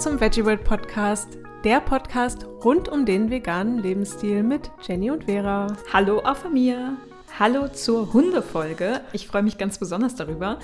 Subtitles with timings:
[0.00, 5.68] zum Veggie World Podcast, der Podcast rund um den veganen Lebensstil mit Jenny und Vera.
[5.92, 6.96] Hallo auch von mir.
[7.38, 9.02] Hallo zur Hundefolge.
[9.12, 10.58] Ich freue mich ganz besonders darüber.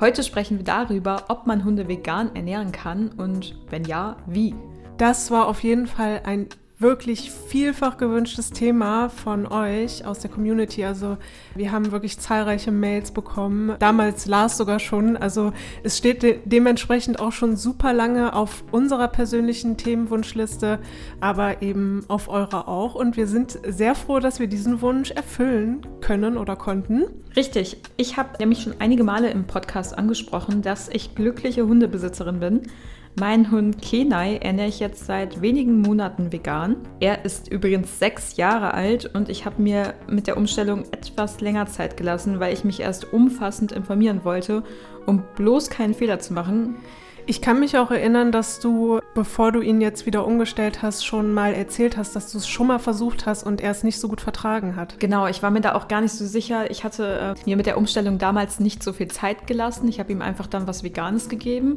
[0.00, 4.54] Heute sprechen wir darüber, ob man Hunde vegan ernähren kann und wenn ja, wie.
[4.98, 6.48] Das war auf jeden Fall ein
[6.84, 10.84] wirklich vielfach gewünschtes Thema von euch aus der Community.
[10.84, 11.16] Also
[11.54, 13.74] wir haben wirklich zahlreiche Mails bekommen.
[13.78, 15.16] Damals Lars sogar schon.
[15.16, 20.78] Also es steht de dementsprechend auch schon super lange auf unserer persönlichen Themenwunschliste,
[21.20, 22.94] aber eben auf eurer auch.
[22.94, 27.04] Und wir sind sehr froh, dass wir diesen Wunsch erfüllen können oder konnten.
[27.34, 27.78] Richtig.
[27.96, 32.60] Ich habe nämlich schon einige Male im Podcast angesprochen, dass ich glückliche Hundebesitzerin bin.
[33.16, 36.76] Mein Hund Kenai ernähre ich jetzt seit wenigen Monaten vegan.
[36.98, 41.66] Er ist übrigens sechs Jahre alt und ich habe mir mit der Umstellung etwas länger
[41.66, 44.64] Zeit gelassen, weil ich mich erst umfassend informieren wollte,
[45.06, 46.74] um bloß keinen Fehler zu machen.
[47.26, 51.32] Ich kann mich auch erinnern, dass du, bevor du ihn jetzt wieder umgestellt hast, schon
[51.32, 54.08] mal erzählt hast, dass du es schon mal versucht hast und er es nicht so
[54.08, 55.00] gut vertragen hat.
[55.00, 56.70] Genau, ich war mir da auch gar nicht so sicher.
[56.70, 59.88] Ich hatte äh, mir mit der Umstellung damals nicht so viel Zeit gelassen.
[59.88, 61.76] Ich habe ihm einfach dann was Veganes gegeben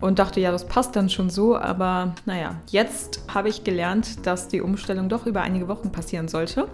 [0.00, 1.56] und dachte, ja, das passt dann schon so.
[1.56, 6.68] Aber naja, jetzt habe ich gelernt, dass die Umstellung doch über einige Wochen passieren sollte.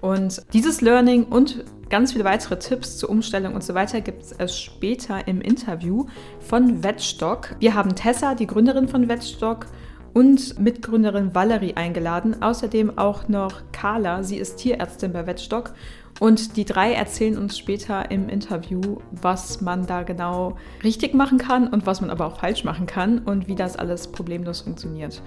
[0.00, 4.58] Und dieses Learning und ganz viele weitere Tipps zur Umstellung und so weiter gibt es
[4.58, 6.06] später im Interview
[6.40, 7.56] von Wettstock.
[7.58, 9.66] Wir haben Tessa, die Gründerin von Wettstock,
[10.14, 12.40] und Mitgründerin Valerie eingeladen.
[12.40, 15.74] Außerdem auch noch Carla, sie ist Tierärztin bei Wettstock
[16.20, 21.68] und die drei erzählen uns später im Interview, was man da genau richtig machen kann
[21.68, 25.22] und was man aber auch falsch machen kann und wie das alles problemlos funktioniert.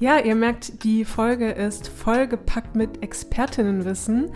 [0.00, 4.32] Ja, ihr merkt, die Folge ist vollgepackt mit Expertinnenwissen.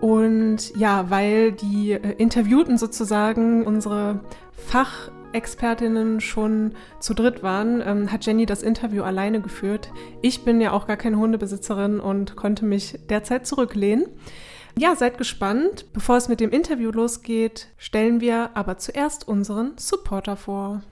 [0.00, 4.20] Und ja, weil die äh, Interviewten sozusagen unsere
[4.56, 9.92] Fachexpertinnen schon zu dritt waren, ähm, hat Jenny das Interview alleine geführt.
[10.20, 14.06] Ich bin ja auch gar keine Hundebesitzerin und konnte mich derzeit zurücklehnen.
[14.78, 15.92] Ja, seid gespannt.
[15.92, 20.82] Bevor es mit dem Interview losgeht, stellen wir aber zuerst unseren Supporter vor.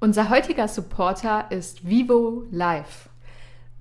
[0.00, 3.10] Unser heutiger Supporter ist Vivo Life.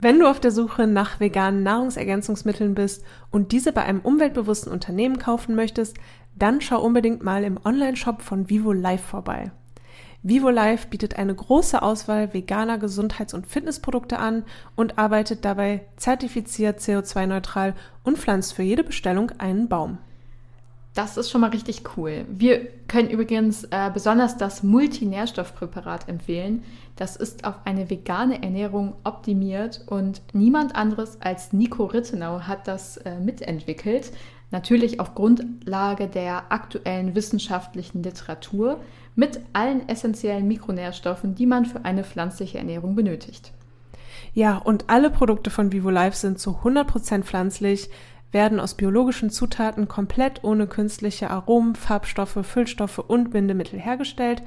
[0.02, 5.20] Wenn du auf der Suche nach veganen Nahrungsergänzungsmitteln bist und diese bei einem umweltbewussten Unternehmen
[5.20, 5.98] kaufen möchtest,
[6.36, 9.52] dann schau unbedingt mal im Online-Shop von Vivo Life vorbei.
[10.22, 14.44] Vivo Life bietet eine große Auswahl veganer Gesundheits- und Fitnessprodukte an
[14.76, 19.98] und arbeitet dabei zertifiziert CO2-neutral und pflanzt für jede Bestellung einen Baum.
[20.94, 22.26] Das ist schon mal richtig cool.
[22.30, 26.64] Wir können übrigens äh, besonders das Multinährstoffpräparat empfehlen.
[26.98, 32.98] Das ist auf eine vegane Ernährung optimiert und niemand anderes als Nico Rittenau hat das
[32.98, 34.12] äh, mitentwickelt.
[34.52, 38.82] Natürlich auf Grundlage der aktuellen wissenschaftlichen Literatur
[39.20, 43.52] mit allen essentiellen Mikronährstoffen, die man für eine pflanzliche Ernährung benötigt.
[44.34, 47.90] Ja, und alle Produkte von Vivo Life sind zu 100% pflanzlich,
[48.32, 54.42] werden aus biologischen Zutaten komplett ohne künstliche Aromen, Farbstoffe, Füllstoffe und Bindemittel hergestellt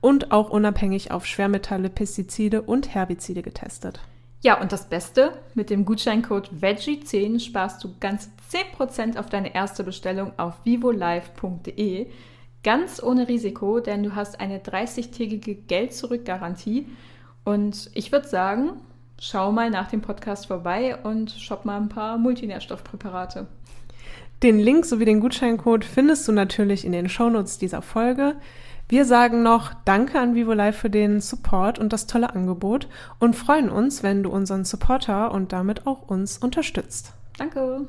[0.00, 4.00] und auch unabhängig auf Schwermetalle, Pestizide und Herbizide getestet.
[4.42, 8.30] Ja, und das Beste, mit dem Gutscheincode VEGGIE10 sparst du ganz
[8.78, 12.06] 10% auf deine erste Bestellung auf vivolive.de.
[12.64, 16.86] Ganz ohne Risiko, denn du hast eine 30-tägige Geld-Zurück-Garantie.
[17.44, 18.70] Und ich würde sagen,
[19.20, 23.46] schau mal nach dem Podcast vorbei und shop mal ein paar Multinährstoffpräparate.
[24.42, 28.34] Den Link sowie den Gutscheincode findest du natürlich in den Shownotes dieser Folge.
[28.88, 32.88] Wir sagen noch Danke an Vivo Live für den Support und das tolle Angebot
[33.18, 37.12] und freuen uns, wenn du unseren Supporter und damit auch uns unterstützt.
[37.38, 37.86] Danke.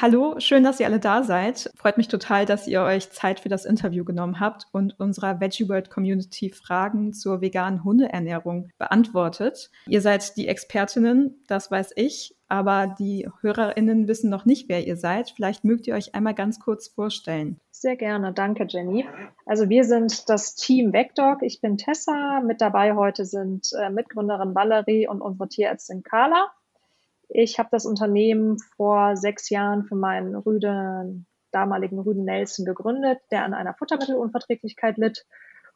[0.00, 1.70] Hallo, schön, dass ihr alle da seid.
[1.76, 5.68] Freut mich total, dass ihr euch Zeit für das Interview genommen habt und unserer Veggie
[5.68, 9.70] World Community Fragen zur veganen Hundeernährung beantwortet.
[9.86, 14.96] Ihr seid die Expertinnen, das weiß ich, aber die HörerInnen wissen noch nicht, wer ihr
[14.96, 15.30] seid.
[15.30, 17.60] Vielleicht mögt ihr euch einmal ganz kurz vorstellen.
[17.70, 19.06] Sehr gerne, danke Jenny.
[19.44, 21.42] Also wir sind das Team Vecdog.
[21.42, 22.40] Ich bin Tessa.
[22.40, 26.50] Mit dabei heute sind äh, Mitgründerin Valerie und unsere Tierärztin Carla.
[27.28, 33.44] Ich habe das Unternehmen vor sechs Jahren für meinen Rüden, damaligen Rüden Nelson gegründet, der
[33.44, 35.24] an einer Futtermittelunverträglichkeit litt.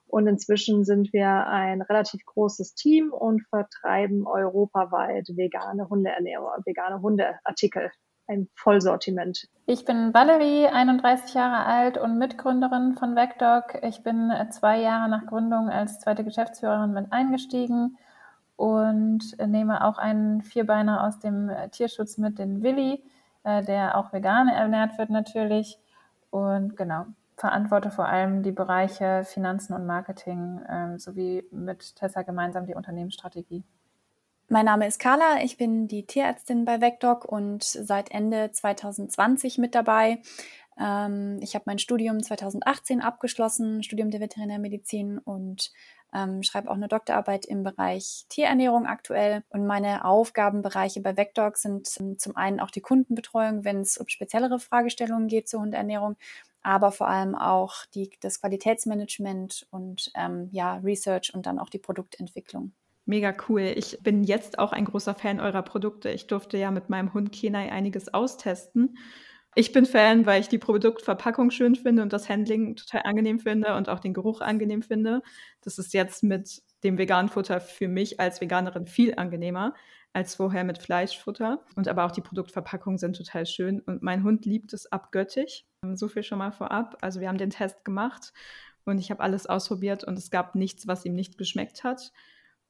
[0.06, 7.91] Und inzwischen sind wir ein relativ großes Team und vertreiben europaweit vegane Hundeernährung, vegane Hundeartikel,
[8.26, 9.47] ein Vollsortiment.
[9.67, 13.82] Ich bin Valerie, 31 Jahre alt und Mitgründerin von VecDog.
[13.82, 17.97] Ich bin zwei Jahre nach Gründung als zweite Geschäftsführerin mit eingestiegen
[18.61, 23.03] und nehme auch einen Vierbeiner aus dem Tierschutz mit, den Willi,
[23.43, 25.79] äh, der auch vegan ernährt wird natürlich.
[26.29, 27.07] Und genau,
[27.39, 33.65] verantworte vor allem die Bereiche Finanzen und Marketing äh, sowie mit Tessa gemeinsam die Unternehmensstrategie.
[34.51, 39.75] Mein Name ist Carla, ich bin die Tierärztin bei VecDoc und seit Ende 2020 mit
[39.75, 40.21] dabei.
[40.79, 45.73] Ähm, ich habe mein Studium 2018 abgeschlossen, Studium der Veterinärmedizin und
[46.15, 49.43] ähm, schreibe auch eine Doktorarbeit im Bereich Tierernährung aktuell.
[49.51, 54.09] Und meine Aufgabenbereiche bei VecDoc sind ähm, zum einen auch die Kundenbetreuung, wenn es um
[54.09, 56.17] speziellere Fragestellungen geht zur Hundernährung,
[56.62, 61.79] aber vor allem auch die, das Qualitätsmanagement und ähm, ja, Research und dann auch die
[61.79, 62.73] Produktentwicklung.
[63.07, 63.73] Mega cool.
[63.75, 66.11] Ich bin jetzt auch ein großer Fan eurer Produkte.
[66.11, 68.97] Ich durfte ja mit meinem Hund Kenai einiges austesten
[69.55, 73.75] ich bin Fan, weil ich die Produktverpackung schön finde und das Handling total angenehm finde
[73.75, 75.23] und auch den Geruch angenehm finde.
[75.62, 79.75] Das ist jetzt mit dem veganen Futter für mich als Veganerin viel angenehmer
[80.12, 81.64] als vorher mit Fleischfutter.
[81.76, 83.81] Und aber auch die Produktverpackungen sind total schön.
[83.81, 85.67] Und mein Hund liebt es abgöttig.
[85.94, 86.97] So viel schon mal vorab.
[87.00, 88.32] Also wir haben den Test gemacht
[88.85, 92.12] und ich habe alles ausprobiert und es gab nichts, was ihm nicht geschmeckt hat.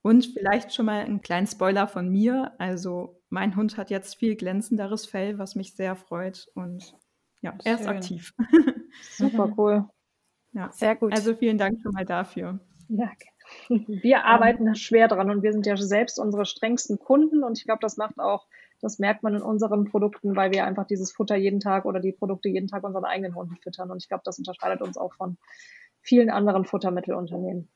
[0.03, 2.53] Und vielleicht schon mal einen kleinen Spoiler von mir.
[2.59, 6.49] Also mein Hund hat jetzt viel glänzenderes Fell, was mich sehr freut.
[6.55, 6.95] Und
[7.41, 8.35] ja, er ist aktiv.
[9.13, 9.89] Super cool.
[10.53, 11.13] Ja, sehr gut.
[11.13, 12.59] Also vielen Dank schon mal dafür.
[12.89, 13.09] Ja,
[13.69, 17.65] wir arbeiten um, schwer dran und wir sind ja selbst unsere strengsten Kunden und ich
[17.65, 18.49] glaube, das macht auch,
[18.81, 22.11] das merkt man in unseren Produkten, weil wir einfach dieses Futter jeden Tag oder die
[22.11, 25.39] Produkte jeden Tag unseren eigenen Hunden füttern und ich glaube, das unterscheidet uns auch von
[26.01, 27.69] vielen anderen Futtermittelunternehmen.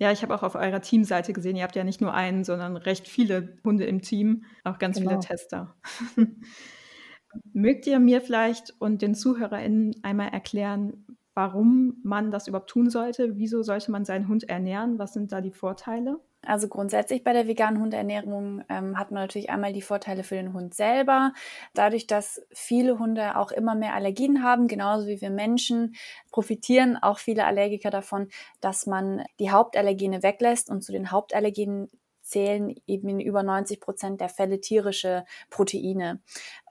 [0.00, 2.78] Ja, ich habe auch auf eurer Teamseite gesehen, ihr habt ja nicht nur einen, sondern
[2.78, 5.10] recht viele Hunde im Team, auch ganz genau.
[5.10, 5.76] viele Tester.
[7.52, 13.36] Mögt ihr mir vielleicht und den ZuhörerInnen einmal erklären, warum man das überhaupt tun sollte?
[13.36, 14.98] Wieso sollte man seinen Hund ernähren?
[14.98, 16.20] Was sind da die Vorteile?
[16.42, 20.54] Also grundsätzlich bei der veganen Hundernährung ähm, hat man natürlich einmal die Vorteile für den
[20.54, 21.34] Hund selber.
[21.74, 25.94] Dadurch, dass viele Hunde auch immer mehr Allergien haben, genauso wie wir Menschen,
[26.30, 28.28] profitieren auch viele Allergiker davon,
[28.62, 31.90] dass man die Hauptallergene weglässt und zu den Hauptallergenen
[32.30, 36.20] zählen eben in über 90 Prozent der Fälle tierische Proteine.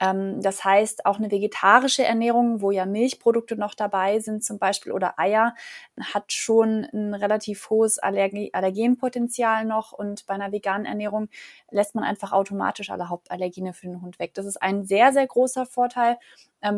[0.00, 4.92] Ähm, das heißt, auch eine vegetarische Ernährung, wo ja Milchprodukte noch dabei sind, zum Beispiel
[4.92, 5.54] oder Eier,
[6.00, 9.92] hat schon ein relativ hohes Allergie Allergenpotenzial noch.
[9.92, 11.28] Und bei einer veganen Ernährung
[11.70, 14.34] lässt man einfach automatisch alle Hauptallergene für den Hund weg.
[14.34, 16.16] Das ist ein sehr, sehr großer Vorteil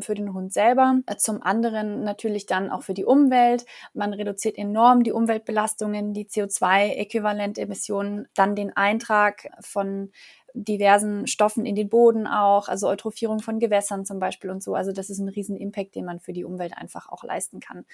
[0.01, 1.01] für den Hund selber.
[1.19, 3.65] Zum anderen natürlich dann auch für die Umwelt.
[3.95, 10.11] Man reduziert enorm die Umweltbelastungen, die CO2-Äquivalentemissionen, dann den Eintrag von
[10.55, 14.75] diversen Stoffen in den Boden auch, also Eutrophierung von Gewässern zum Beispiel und so.
[14.75, 17.85] Also das ist ein riesen Impact, den man für die Umwelt einfach auch leisten kann.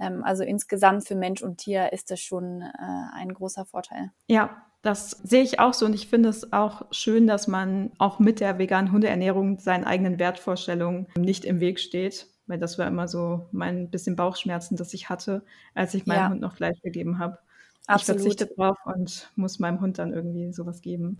[0.00, 2.68] Ähm, also insgesamt für Mensch und Tier ist das schon äh,
[3.14, 4.10] ein großer Vorteil.
[4.26, 8.18] Ja, das sehe ich auch so und ich finde es auch schön, dass man auch
[8.18, 13.06] mit der veganen Hundeernährung seinen eigenen Wertvorstellungen nicht im Weg steht, weil das war immer
[13.06, 15.44] so mein bisschen Bauchschmerzen, das ich hatte,
[15.74, 16.30] als ich meinem ja.
[16.30, 17.38] Hund noch Fleisch gegeben habe.
[17.86, 18.20] Absolut.
[18.20, 21.18] Ich verzichte drauf und muss meinem Hund dann irgendwie sowas geben.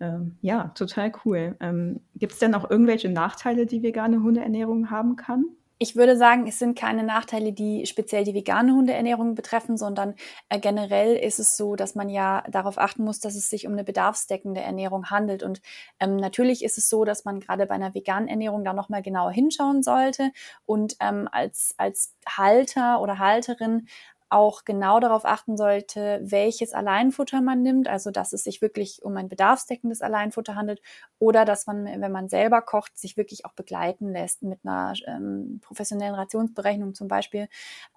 [0.00, 1.56] Ähm, ja, total cool.
[1.60, 5.46] Ähm, Gibt es denn auch irgendwelche Nachteile, die vegane Hundeernährung haben kann?
[5.80, 10.14] Ich würde sagen, es sind keine Nachteile, die speziell die vegane Hundeernährung betreffen, sondern
[10.48, 13.74] äh, generell ist es so, dass man ja darauf achten muss, dass es sich um
[13.74, 15.44] eine bedarfsdeckende Ernährung handelt.
[15.44, 15.60] Und
[16.00, 19.30] ähm, natürlich ist es so, dass man gerade bei einer veganen Ernährung da nochmal genauer
[19.30, 20.32] hinschauen sollte
[20.66, 23.86] und ähm, als, als Halter oder Halterin
[24.30, 29.16] auch genau darauf achten sollte, welches Alleinfutter man nimmt, also dass es sich wirklich um
[29.16, 30.80] ein bedarfsdeckendes Alleinfutter handelt
[31.18, 35.60] oder dass man, wenn man selber kocht, sich wirklich auch begleiten lässt mit einer ähm,
[35.62, 37.48] professionellen Rationsberechnung zum Beispiel.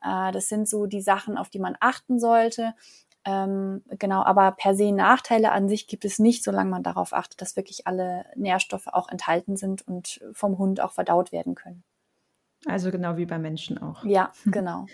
[0.03, 2.73] Äh, das sind so die Sachen, auf die man achten sollte.
[3.23, 7.41] Ähm, genau, aber per se Nachteile an sich gibt es nicht, solange man darauf achtet,
[7.41, 11.83] dass wirklich alle Nährstoffe auch enthalten sind und vom Hund auch verdaut werden können.
[12.65, 14.03] Also genau wie bei Menschen auch.
[14.05, 14.88] Ja, genau.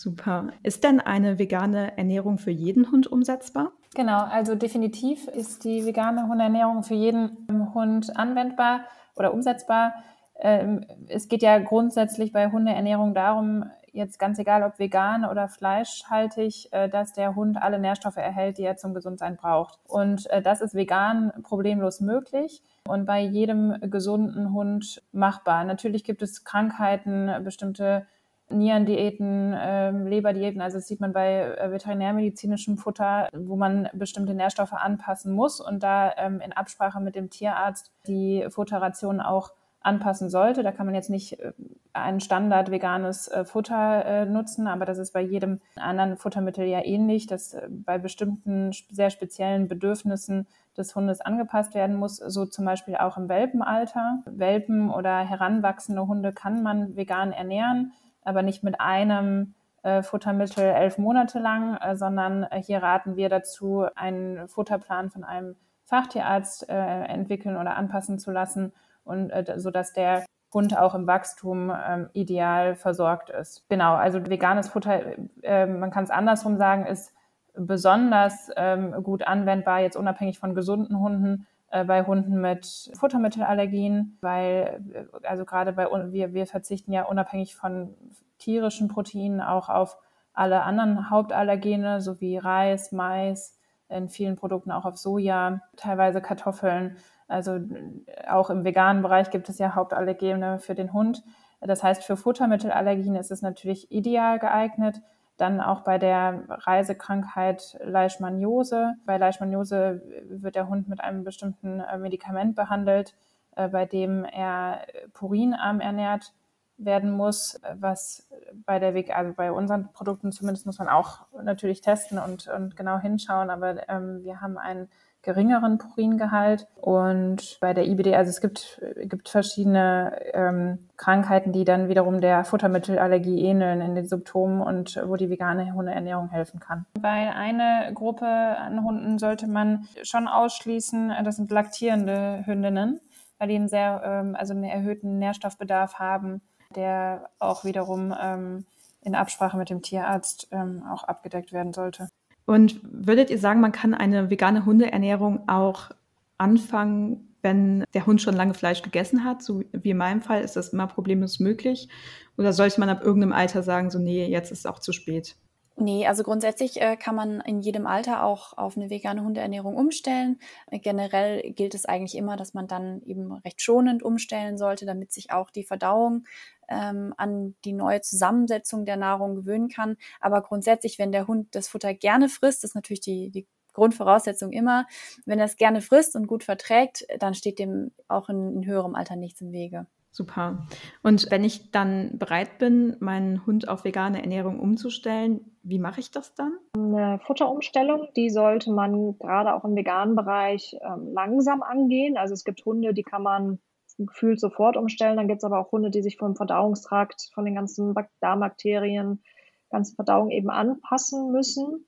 [0.00, 0.48] Super.
[0.62, 3.72] Ist denn eine vegane Ernährung für jeden Hund umsetzbar?
[3.94, 9.92] Genau, also definitiv ist die vegane Hundernährung für jeden Hund anwendbar oder umsetzbar.
[10.38, 16.72] Ähm, es geht ja grundsätzlich bei Hundeernährung darum, jetzt ganz egal ob vegan oder fleischhaltig,
[16.72, 19.80] äh, dass der Hund alle Nährstoffe erhält, die er zum Gesundsein braucht.
[19.86, 25.64] Und äh, das ist vegan problemlos möglich und bei jedem gesunden Hund machbar.
[25.64, 28.06] Natürlich gibt es Krankheiten, bestimmte
[28.50, 34.72] Nierendiäten, äh, Leberdiäten, also das sieht man bei äh, veterinärmedizinischem Futter, wo man bestimmte Nährstoffe
[34.72, 39.52] anpassen muss und da ähm, in Absprache mit dem Tierarzt die Futterration auch
[39.82, 40.62] anpassen sollte.
[40.62, 41.52] Da kann man jetzt nicht äh,
[41.92, 46.84] ein standard veganes äh, Futter äh, nutzen, aber das ist bei jedem anderen Futtermittel ja
[46.84, 52.96] ähnlich, dass bei bestimmten sehr speziellen Bedürfnissen des Hundes angepasst werden muss, so zum Beispiel
[52.96, 54.22] auch im Welpenalter.
[54.26, 59.54] Welpen oder heranwachsende Hunde kann man vegan ernähren, aber nicht mit einem
[60.02, 67.56] Futtermittel elf Monate lang, sondern hier raten wir dazu, einen Futterplan von einem Fachtierarzt entwickeln
[67.56, 68.72] oder anpassen zu lassen
[69.04, 73.68] und äh, sodass der Hund auch im Wachstum ähm, ideal versorgt ist.
[73.68, 77.12] Genau, also veganes Futter, äh, man kann es andersrum sagen, ist
[77.54, 84.82] besonders ähm, gut anwendbar, jetzt unabhängig von gesunden Hunden, äh, bei Hunden mit Futtermittelallergien, weil,
[84.92, 87.94] äh, also gerade bei, wir, wir verzichten ja unabhängig von
[88.38, 89.98] tierischen Proteinen auch auf
[90.32, 93.56] alle anderen Hauptallergene, sowie Reis, Mais,
[93.88, 96.96] in vielen Produkten auch auf Soja, teilweise Kartoffeln.
[97.28, 101.22] Also äh, auch im veganen Bereich gibt es ja Hauptallergene für den Hund.
[101.60, 105.02] Das heißt, für Futtermittelallergien ist es natürlich ideal geeignet.
[105.40, 108.96] Dann auch bei der Reisekrankheit Leishmaniose.
[109.06, 113.14] Bei Leishmaniose wird der Hund mit einem bestimmten äh, Medikament behandelt,
[113.56, 116.34] äh, bei dem er purinarm ernährt
[116.76, 118.28] werden muss, was
[118.66, 122.76] bei der Weg, also bei unseren Produkten zumindest muss man auch natürlich testen und, und
[122.76, 124.88] genau hinschauen, aber ähm, wir haben einen
[125.22, 126.66] geringeren Puringehalt.
[126.76, 132.44] Und bei der IBD, also es gibt, gibt verschiedene ähm, Krankheiten, die dann wiederum der
[132.44, 136.86] Futtermittelallergie ähneln in den Symptomen und wo die vegane Hundeernährung helfen kann.
[137.00, 143.00] Bei einer Gruppe an Hunden sollte man schon ausschließen, das sind laktierende Hündinnen,
[143.38, 146.40] weil die einen sehr, ähm, also einen erhöhten Nährstoffbedarf haben,
[146.74, 148.64] der auch wiederum ähm,
[149.02, 152.08] in Absprache mit dem Tierarzt ähm, auch abgedeckt werden sollte.
[152.46, 155.90] Und würdet ihr sagen, man kann eine vegane Hundeernährung auch
[156.38, 159.42] anfangen, wenn der Hund schon lange Fleisch gegessen hat?
[159.42, 161.88] So wie in meinem Fall, ist das immer problemlos möglich?
[162.36, 165.36] Oder sollte man ab irgendeinem Alter sagen, so, nee, jetzt ist es auch zu spät?
[165.82, 170.38] Nee, also grundsätzlich äh, kann man in jedem Alter auch auf eine vegane Hundeernährung umstellen.
[170.70, 175.10] Äh, generell gilt es eigentlich immer, dass man dann eben recht schonend umstellen sollte, damit
[175.10, 176.24] sich auch die Verdauung
[176.68, 179.96] ähm, an die neue Zusammensetzung der Nahrung gewöhnen kann.
[180.20, 184.86] Aber grundsätzlich, wenn der Hund das Futter gerne frisst, ist natürlich die, die Grundvoraussetzung immer,
[185.24, 188.94] wenn er es gerne frisst und gut verträgt, dann steht dem auch in, in höherem
[188.94, 189.86] Alter nichts im Wege.
[190.12, 190.66] Super.
[191.02, 196.10] Und wenn ich dann bereit bin, meinen Hund auf vegane Ernährung umzustellen, wie mache ich
[196.10, 196.52] das dann?
[196.76, 202.16] Eine Futterumstellung, die sollte man gerade auch im veganen Bereich ähm, langsam angehen.
[202.16, 203.60] Also es gibt Hunde, die kann man
[203.98, 205.16] gefühlt sofort umstellen.
[205.16, 209.22] Dann gibt es aber auch Hunde, die sich vom Verdauungstrakt, von den ganzen Darmbakterien,
[209.70, 211.86] ganzen Verdauung eben anpassen müssen.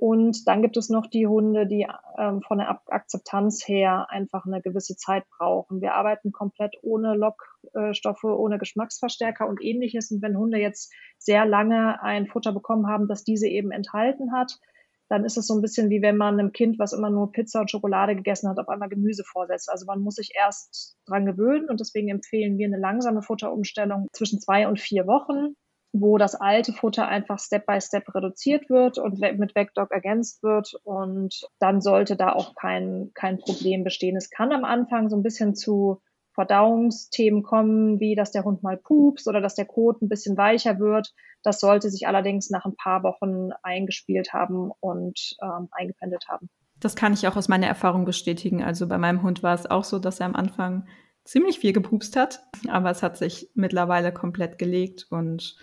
[0.00, 1.84] Und dann gibt es noch die Hunde, die
[2.16, 5.80] ähm, von der Akzeptanz her einfach eine gewisse Zeit brauchen.
[5.80, 10.12] Wir arbeiten komplett ohne Lockstoffe, ohne Geschmacksverstärker und ähnliches.
[10.12, 14.60] Und wenn Hunde jetzt sehr lange ein Futter bekommen haben, das diese eben enthalten hat,
[15.08, 17.60] dann ist es so ein bisschen wie wenn man einem Kind, was immer nur Pizza
[17.60, 19.68] und Schokolade gegessen hat, auf einmal Gemüse vorsetzt.
[19.68, 24.40] Also man muss sich erst dran gewöhnen und deswegen empfehlen wir eine langsame Futterumstellung zwischen
[24.40, 25.56] zwei und vier Wochen,
[25.92, 30.74] wo das alte Futter einfach Step by Step reduziert wird und mit Vecdog ergänzt wird
[30.84, 34.16] und dann sollte da auch kein, kein Problem bestehen.
[34.16, 36.00] Es kann am Anfang so ein bisschen zu
[36.34, 40.78] Verdauungsthemen kommen, wie dass der Hund mal pupst oder dass der Kot ein bisschen weicher
[40.78, 41.12] wird.
[41.42, 46.48] Das sollte sich allerdings nach ein paar Wochen eingespielt haben und ähm, eingependelt haben.
[46.78, 48.62] Das kann ich auch aus meiner Erfahrung bestätigen.
[48.62, 50.86] Also bei meinem Hund war es auch so, dass er am Anfang
[51.24, 55.56] ziemlich viel gepupst hat, aber es hat sich mittlerweile komplett gelegt und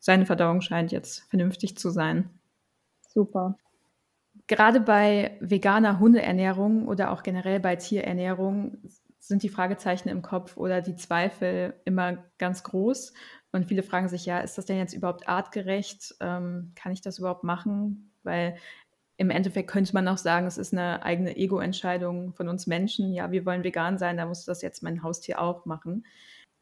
[0.00, 2.30] seine Verdauung scheint jetzt vernünftig zu sein.
[3.08, 3.56] Super.
[4.46, 8.78] Gerade bei veganer Hundeernährung oder auch generell bei Tierernährung
[9.18, 13.12] sind die Fragezeichen im Kopf oder die Zweifel immer ganz groß.
[13.52, 16.14] Und viele fragen sich, ja, ist das denn jetzt überhaupt artgerecht?
[16.20, 18.12] Ähm, kann ich das überhaupt machen?
[18.22, 18.56] Weil
[19.18, 23.12] im Endeffekt könnte man auch sagen, es ist eine eigene Ego-Entscheidung von uns Menschen.
[23.12, 26.06] Ja, wir wollen vegan sein, da muss das jetzt mein Haustier auch machen.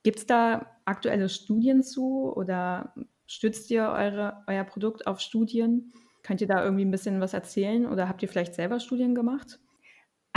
[0.03, 2.93] Gibt es da aktuelle Studien zu oder
[3.29, 5.93] stützt ihr eure, euer Produkt auf Studien?
[6.25, 9.61] Könnt ihr da irgendwie ein bisschen was erzählen oder habt ihr vielleicht selber Studien gemacht?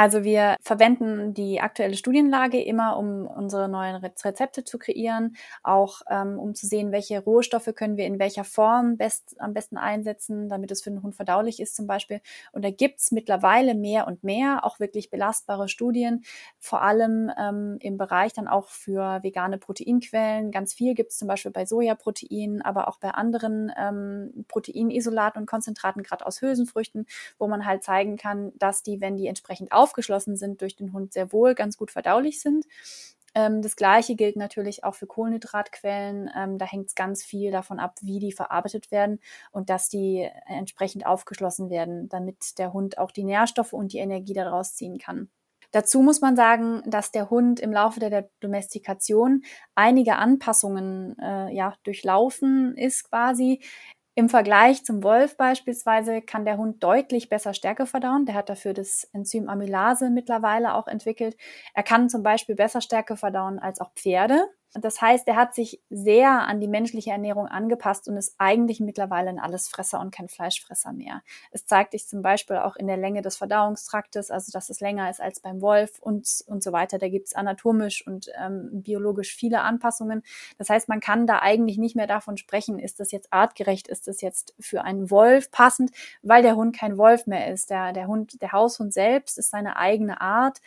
[0.01, 6.39] Also wir verwenden die aktuelle Studienlage immer, um unsere neuen Rezepte zu kreieren, auch ähm,
[6.39, 10.71] um zu sehen, welche Rohstoffe können wir in welcher Form best, am besten einsetzen, damit
[10.71, 12.19] es für den Hund verdaulich ist zum Beispiel.
[12.51, 16.23] Und da gibt's mittlerweile mehr und mehr, auch wirklich belastbare Studien,
[16.59, 20.49] vor allem ähm, im Bereich dann auch für vegane Proteinquellen.
[20.49, 26.01] Ganz viel gibt's zum Beispiel bei Sojaproteinen, aber auch bei anderen ähm, Proteinisolaten und Konzentraten,
[26.01, 27.05] gerade aus Hülsenfrüchten,
[27.37, 30.93] wo man halt zeigen kann, dass die, wenn die entsprechend auf aufgeschlossen sind durch den
[30.93, 32.65] Hund, sehr wohl ganz gut verdaulich sind.
[33.33, 36.29] Ähm, das gleiche gilt natürlich auch für Kohlenhydratquellen.
[36.35, 39.19] Ähm, da hängt es ganz viel davon ab, wie die verarbeitet werden
[39.51, 44.33] und dass die entsprechend aufgeschlossen werden, damit der Hund auch die Nährstoffe und die Energie
[44.33, 45.29] daraus ziehen kann.
[45.71, 49.43] Dazu muss man sagen, dass der Hund im Laufe der Domestikation
[49.73, 53.61] einige Anpassungen äh, ja, durchlaufen ist quasi.
[54.15, 58.25] Im Vergleich zum Wolf beispielsweise kann der Hund deutlich besser Stärke verdauen.
[58.25, 61.37] Der hat dafür das Enzym Amylase mittlerweile auch entwickelt.
[61.73, 64.47] Er kann zum Beispiel besser Stärke verdauen als auch Pferde.
[64.73, 69.29] Das heißt, er hat sich sehr an die menschliche Ernährung angepasst und ist eigentlich mittlerweile
[69.29, 71.23] ein Allesfresser und kein Fleischfresser mehr.
[71.51, 75.09] Es zeigt sich zum Beispiel auch in der Länge des Verdauungstraktes, also dass es länger
[75.09, 76.99] ist als beim Wolf und, und so weiter.
[76.99, 80.23] Da gibt es anatomisch und ähm, biologisch viele Anpassungen.
[80.57, 84.07] Das heißt, man kann da eigentlich nicht mehr davon sprechen, ist das jetzt artgerecht, ist
[84.07, 87.71] das jetzt für einen Wolf passend, weil der Hund kein Wolf mehr ist.
[87.71, 90.61] Der, der Hund, der Haushund selbst ist seine eigene Art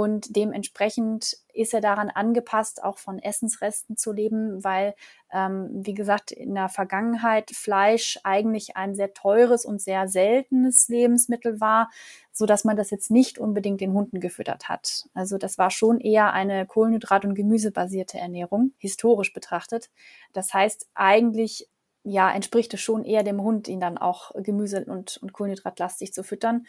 [0.00, 4.94] und dementsprechend ist er daran angepasst, auch von Essensresten zu leben, weil,
[5.30, 11.60] ähm, wie gesagt, in der Vergangenheit Fleisch eigentlich ein sehr teures und sehr seltenes Lebensmittel
[11.60, 11.90] war,
[12.32, 15.06] so dass man das jetzt nicht unbedingt den Hunden gefüttert hat.
[15.12, 19.90] Also das war schon eher eine Kohlenhydrat- und Gemüsebasierte Ernährung, historisch betrachtet.
[20.32, 21.68] Das heißt, eigentlich
[22.02, 26.22] ja, entspricht es schon eher dem Hund, ihn dann auch Gemüse und, und Kohlenhydratlastig zu
[26.22, 26.66] füttern.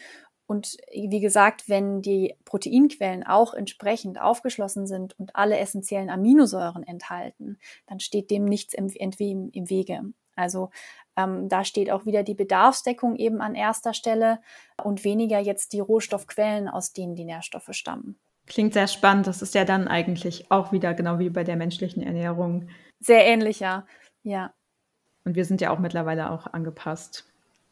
[0.51, 7.57] Und wie gesagt, wenn die Proteinquellen auch entsprechend aufgeschlossen sind und alle essentiellen Aminosäuren enthalten,
[7.87, 10.01] dann steht dem nichts im, im, im Wege.
[10.35, 10.69] Also
[11.15, 14.41] ähm, da steht auch wieder die Bedarfsdeckung eben an erster Stelle
[14.83, 18.19] und weniger jetzt die Rohstoffquellen, aus denen die Nährstoffe stammen.
[18.45, 19.27] Klingt sehr spannend.
[19.27, 22.67] Das ist ja dann eigentlich auch wieder genau wie bei der menschlichen Ernährung.
[22.99, 23.85] Sehr ähnlich, ja.
[24.23, 24.53] Ja.
[25.23, 27.25] Und wir sind ja auch mittlerweile auch angepasst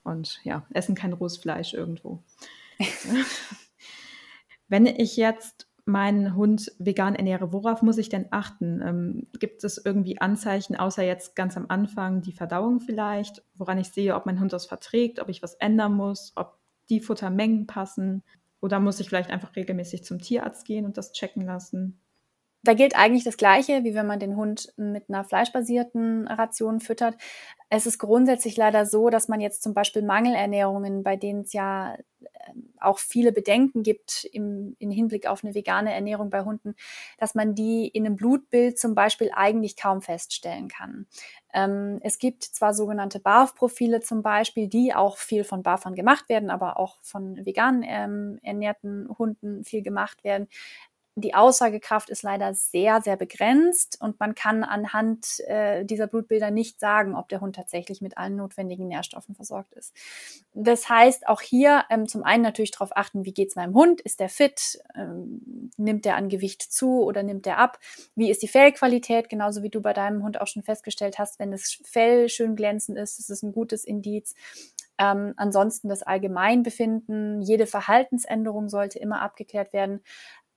[0.05, 2.24] und ja, essen kein rohes Fleisch irgendwo.
[4.67, 8.81] Wenn ich jetzt meinen Hund vegan ernähre, worauf muss ich denn achten?
[8.81, 13.89] Ähm, gibt es irgendwie Anzeichen, außer jetzt ganz am Anfang die Verdauung vielleicht, woran ich
[13.89, 18.24] sehe, ob mein Hund das verträgt, ob ich was ändern muss, ob die Futtermengen passen?
[18.61, 22.00] Oder muss ich vielleicht einfach regelmäßig zum Tierarzt gehen und das checken lassen?
[22.63, 27.15] Da gilt eigentlich das Gleiche, wie wenn man den Hund mit einer fleischbasierten Ration füttert.
[27.70, 31.96] Es ist grundsätzlich leider so, dass man jetzt zum Beispiel Mangelernährungen, bei denen es ja
[32.79, 36.75] auch viele Bedenken gibt im, im Hinblick auf eine vegane Ernährung bei Hunden,
[37.18, 41.07] dass man die in einem Blutbild zum Beispiel eigentlich kaum feststellen kann.
[41.53, 46.50] Ähm, es gibt zwar sogenannte BARF-Profile zum Beispiel, die auch viel von BARFern gemacht werden,
[46.50, 50.48] aber auch von vegan ähm, ernährten Hunden viel gemacht werden
[51.22, 56.79] die Aussagekraft ist leider sehr, sehr begrenzt und man kann anhand äh, dieser Blutbilder nicht
[56.79, 59.94] sagen, ob der Hund tatsächlich mit allen notwendigen Nährstoffen versorgt ist.
[60.53, 64.01] Das heißt, auch hier ähm, zum einen natürlich darauf achten, wie geht es meinem Hund?
[64.01, 64.79] Ist der fit?
[64.96, 67.79] Ähm, nimmt der an Gewicht zu oder nimmt der ab?
[68.16, 69.29] Wie ist die Fellqualität?
[69.29, 72.98] Genauso wie du bei deinem Hund auch schon festgestellt hast, wenn das Fell schön glänzend
[72.98, 74.36] ist, ist es ein gutes Indiz.
[75.00, 80.01] Ähm, ansonsten das Allgemeinbefinden, jede Verhaltensänderung sollte immer abgeklärt werden.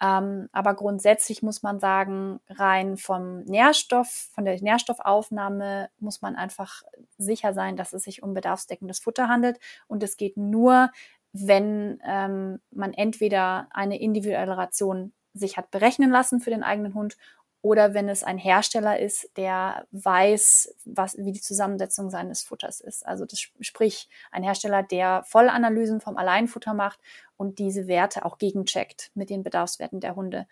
[0.02, 6.82] Ähm, aber grundsätzlich muss man sagen, rein vom Nährstoff, von der Nährstoffaufnahme muss man einfach
[7.18, 9.60] sicher sein, dass es sich um bedarfsdeckendes Futter handelt.
[9.86, 10.90] Und es geht nur,
[11.32, 17.16] wenn ähm, man entweder eine individuelle Ration sich hat berechnen lassen für den eigenen Hund
[17.62, 23.06] oder wenn es ein Hersteller ist, der weiß, was, wie die Zusammensetzung seines Futters ist.
[23.06, 26.98] Also das sprich ein Hersteller, der Vollanalysen vom Alleinfutter macht
[27.36, 30.48] und diese Werte auch gegencheckt mit den Bedarfswerten der Hunde.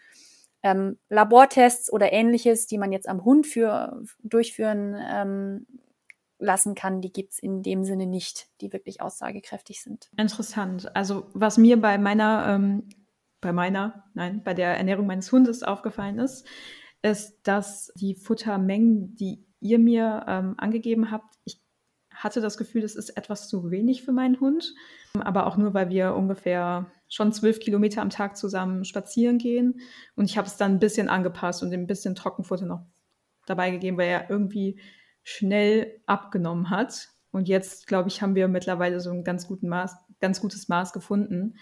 [0.62, 5.66] Ähm, Labortests oder ähnliches, die man jetzt am Hund für, durchführen ähm,
[6.38, 10.10] lassen kann, die gibt's in dem Sinne nicht, die wirklich aussagekräftig sind.
[10.16, 10.94] Interessant.
[10.94, 12.88] Also was mir bei meiner, ähm,
[13.40, 16.46] bei meiner, nein, bei der Ernährung meines Hundes aufgefallen ist,
[17.02, 21.60] ist, dass die Futtermengen, die ihr mir ähm, angegeben habt, ich
[22.14, 24.74] hatte das Gefühl, das ist etwas zu wenig für meinen Hund.
[25.18, 29.80] Aber auch nur, weil wir ungefähr schon zwölf Kilometer am Tag zusammen spazieren gehen.
[30.16, 32.82] Und ich habe es dann ein bisschen angepasst und ein bisschen Trockenfutter noch
[33.46, 34.78] dabei gegeben, weil er irgendwie
[35.22, 37.08] schnell abgenommen hat.
[37.32, 41.56] Und jetzt, glaube ich, haben wir mittlerweile so ein ganz, Maß, ganz gutes Maß gefunden.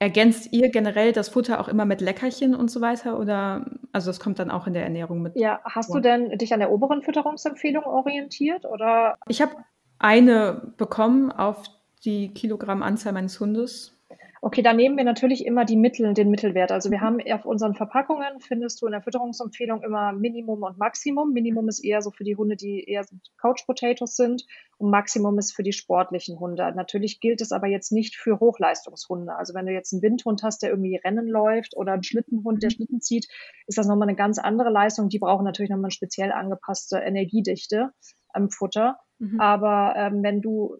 [0.00, 3.18] Ergänzt ihr generell das Futter auch immer mit Leckerchen und so weiter?
[3.18, 5.36] Oder also das kommt dann auch in der Ernährung mit?
[5.36, 5.96] Ja, hast vor.
[5.96, 8.64] du denn dich an der oberen Fütterungsempfehlung orientiert?
[8.64, 9.16] Oder?
[9.26, 9.56] Ich habe
[9.98, 11.64] eine bekommen auf
[12.04, 13.97] die Kilogrammanzahl meines Hundes.
[14.40, 16.70] Okay, da nehmen wir natürlich immer die Mittel, den Mittelwert.
[16.70, 21.32] Also wir haben auf unseren Verpackungen, findest du in der Fütterungsempfehlung immer Minimum und Maximum.
[21.32, 23.04] Minimum ist eher so für die Hunde, die eher
[23.36, 24.46] Couch Potatoes sind
[24.78, 26.72] und Maximum ist für die sportlichen Hunde.
[26.74, 29.34] Natürlich gilt es aber jetzt nicht für Hochleistungshunde.
[29.34, 32.68] Also wenn du jetzt einen Windhund hast, der irgendwie Rennen läuft oder einen Schlittenhund, der
[32.70, 32.74] mhm.
[32.74, 33.26] Schlitten zieht,
[33.66, 35.08] ist das nochmal eine ganz andere Leistung.
[35.08, 37.90] Die brauchen natürlich nochmal eine speziell angepasste Energiedichte
[38.32, 38.98] am Futter.
[39.18, 39.40] Mhm.
[39.40, 40.76] Aber ähm, wenn du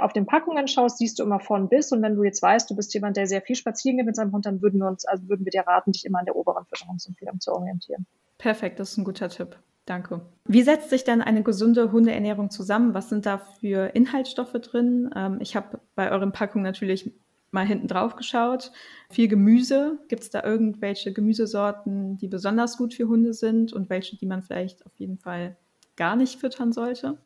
[0.00, 1.92] auf den Packungen schaust, siehst du immer von bis.
[1.92, 4.32] Und wenn du jetzt weißt, du bist jemand, der sehr viel spazieren geht mit seinem
[4.32, 6.64] Hund, dann würden wir uns, also würden wir dir raten, dich immer an der oberen
[6.66, 8.06] Fütterungsempfehlung zu orientieren.
[8.38, 9.56] Perfekt, das ist ein guter Tipp.
[9.86, 10.20] Danke.
[10.44, 12.92] Wie setzt sich denn eine gesunde Hundeernährung zusammen?
[12.92, 15.10] Was sind da für Inhaltsstoffe drin?
[15.14, 17.12] Ähm, ich habe bei euren Packungen natürlich
[17.52, 18.72] mal hinten drauf geschaut.
[19.10, 19.98] Viel Gemüse.
[20.08, 24.42] Gibt es da irgendwelche Gemüsesorten, die besonders gut für Hunde sind und welche, die man
[24.42, 25.56] vielleicht auf jeden Fall
[25.94, 27.18] gar nicht füttern sollte?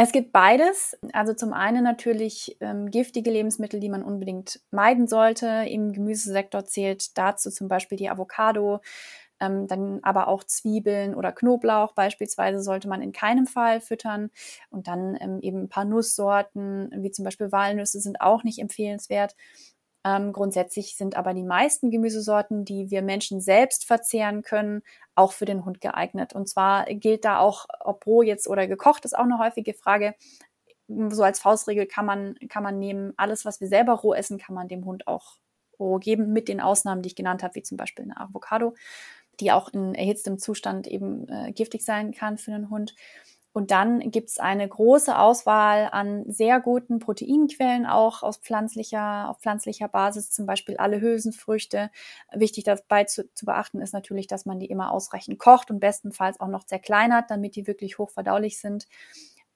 [0.00, 0.96] Es gibt beides.
[1.12, 5.64] Also zum einen natürlich ähm, giftige Lebensmittel, die man unbedingt meiden sollte.
[5.68, 8.80] Im Gemüsesektor zählt dazu zum Beispiel die Avocado,
[9.40, 14.30] ähm, dann aber auch Zwiebeln oder Knoblauch beispielsweise sollte man in keinem Fall füttern.
[14.70, 19.34] Und dann ähm, eben ein paar Nusssorten, wie zum Beispiel Walnüsse, sind auch nicht empfehlenswert.
[20.08, 24.82] Ähm, grundsätzlich sind aber die meisten Gemüsesorten, die wir Menschen selbst verzehren können,
[25.14, 26.32] auch für den Hund geeignet.
[26.32, 30.14] Und zwar gilt da auch, ob roh jetzt oder gekocht, ist auch eine häufige Frage.
[30.86, 34.54] So als Faustregel kann man, kann man nehmen, alles, was wir selber roh essen, kann
[34.54, 35.36] man dem Hund auch
[35.78, 38.74] roh geben, mit den Ausnahmen, die ich genannt habe, wie zum Beispiel eine Avocado,
[39.40, 42.94] die auch in erhitztem Zustand eben äh, giftig sein kann für den Hund.
[43.52, 49.40] Und dann gibt es eine große Auswahl an sehr guten Proteinquellen, auch aus pflanzlicher, auf
[49.40, 51.90] pflanzlicher Basis, zum Beispiel alle Hülsenfrüchte.
[52.32, 56.40] Wichtig dabei zu, zu beachten ist natürlich, dass man die immer ausreichend kocht und bestenfalls
[56.40, 58.86] auch noch zerkleinert, damit die wirklich hochverdaulich sind.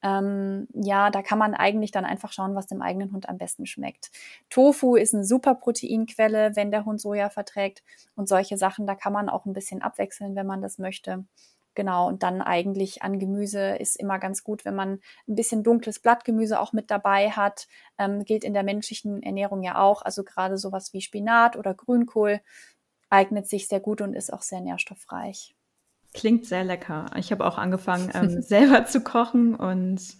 [0.02, 3.66] Ähm, ja, da kann man eigentlich dann einfach schauen, was dem eigenen Hund am besten
[3.66, 4.10] schmeckt.
[4.50, 7.84] Tofu ist eine super Proteinquelle, wenn der Hund Soja verträgt
[8.16, 11.24] und solche Sachen, da kann man auch ein bisschen abwechseln, wenn man das möchte.
[11.74, 16.00] Genau, und dann eigentlich an Gemüse ist immer ganz gut, wenn man ein bisschen dunkles
[16.00, 17.66] Blattgemüse auch mit dabei hat.
[17.98, 20.02] Ähm, gilt in der menschlichen Ernährung ja auch.
[20.02, 22.40] Also gerade sowas wie Spinat oder Grünkohl
[23.08, 25.54] eignet sich sehr gut und ist auch sehr nährstoffreich.
[26.14, 27.06] Klingt sehr lecker.
[27.16, 30.16] Ich habe auch angefangen, ähm, selber zu kochen und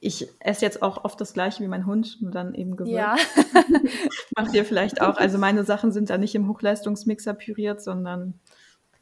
[0.00, 2.94] ich esse jetzt auch oft das gleiche wie mein Hund, nur dann eben gewürzt.
[2.94, 3.16] Ja.
[4.36, 5.16] Macht ihr vielleicht auch.
[5.16, 8.40] Also meine Sachen sind da nicht im Hochleistungsmixer püriert, sondern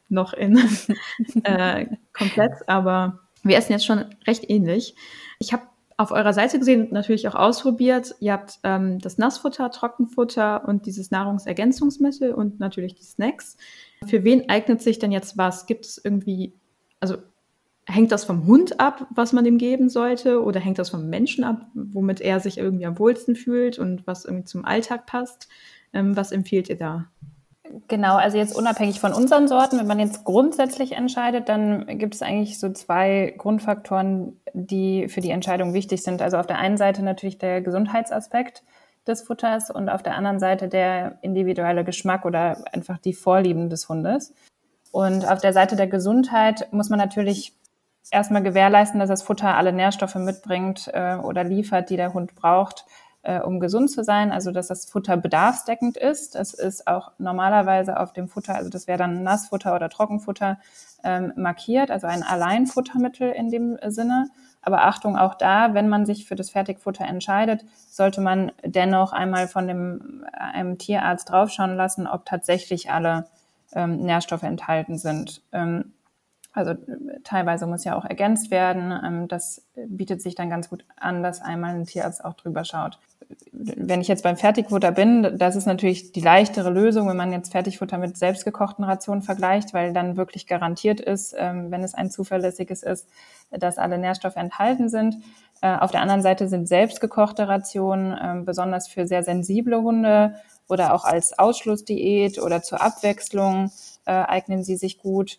[0.09, 0.59] noch in
[1.45, 4.95] äh, komplett, aber wir essen jetzt schon recht ähnlich.
[5.39, 5.63] Ich habe
[5.97, 8.15] auf eurer Seite gesehen und natürlich auch ausprobiert.
[8.21, 13.57] Ihr habt ähm, das Nassfutter, Trockenfutter und dieses Nahrungsergänzungsmittel und natürlich die Snacks.
[14.07, 15.67] Für wen eignet sich denn jetzt was?
[15.67, 16.55] Gibt es irgendwie,
[17.01, 17.19] also
[17.87, 20.43] hängt das vom Hund ab, was man dem geben sollte?
[20.43, 24.25] Oder hängt das vom Menschen ab, womit er sich irgendwie am wohlsten fühlt und was
[24.25, 25.49] irgendwie zum Alltag passt?
[25.93, 27.07] Ähm, was empfiehlt ihr da?
[27.89, 32.23] Genau, also jetzt unabhängig von unseren Sorten, wenn man jetzt grundsätzlich entscheidet, dann gibt es
[32.23, 36.21] eigentlich so zwei Grundfaktoren, die für die Entscheidung wichtig sind.
[36.21, 38.63] Also auf der einen Seite natürlich der Gesundheitsaspekt
[39.07, 43.89] des Futters und auf der anderen Seite der individuelle Geschmack oder einfach die Vorlieben des
[43.89, 44.35] Hundes.
[44.93, 47.55] Und auf der Seite der Gesundheit muss man natürlich
[48.11, 52.85] erstmal gewährleisten, dass das Futter alle Nährstoffe mitbringt äh, oder liefert, die der Hund braucht
[53.25, 56.35] äh, um gesund zu sein, also dass das Futter bedarfsdeckend ist.
[56.35, 60.59] Das ist auch normalerweise auf dem Futter, also das wäre dann Nassfutter oder Trockenfutter
[61.03, 64.29] ähm, markiert, also ein Alleinfuttermittel in dem Sinne.
[64.63, 69.47] Aber Achtung, auch da, wenn man sich für das Fertigfutter entscheidet, sollte man dennoch einmal
[69.49, 73.27] von dem, einem Tierarzt draufschauen lassen, ob tatsächlich alle
[73.75, 75.43] ähm, Nährstoffe enthalten sind.
[75.53, 75.93] Ähm,
[76.55, 76.75] also
[77.25, 78.93] teilweise muss ja auch ergänzt werden.
[79.05, 82.99] Ähm, das bietet sich dann ganz gut an, dass einmal ein Tierarzt auch drüber schaut.
[83.53, 87.53] Wenn ich jetzt beim Fertigfutter bin, das ist natürlich die leichtere Lösung, wenn man jetzt
[87.53, 92.83] Fertigfutter mit selbstgekochten Rationen vergleicht, weil dann wirklich garantiert ist, ähm, wenn es ein zuverlässiges
[92.83, 93.09] ist,
[93.51, 95.17] dass alle Nährstoffe enthalten sind.
[95.63, 100.35] Äh, auf der anderen Seite sind selbstgekochte Rationen ähm, besonders für sehr sensible Hunde
[100.69, 103.71] oder auch als Ausschlussdiät oder zur Abwechslung
[104.07, 105.39] äh, eignen sie sich gut.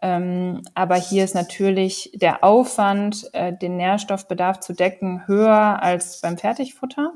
[0.00, 6.38] Ähm, aber hier ist natürlich der Aufwand, äh, den Nährstoffbedarf zu decken, höher als beim
[6.38, 7.12] Fertigfutter.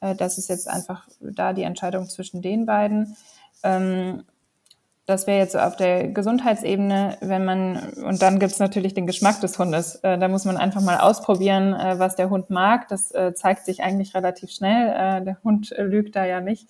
[0.00, 3.16] Äh, das ist jetzt einfach da die Entscheidung zwischen den beiden.
[3.62, 4.24] Ähm,
[5.06, 9.40] das wäre jetzt so auf der Gesundheitsebene, wenn man, und dann gibt's natürlich den Geschmack
[9.40, 9.96] des Hundes.
[9.96, 12.86] Äh, da muss man einfach mal ausprobieren, äh, was der Hund mag.
[12.88, 14.88] Das äh, zeigt sich eigentlich relativ schnell.
[14.88, 16.68] Äh, der Hund lügt da ja nicht.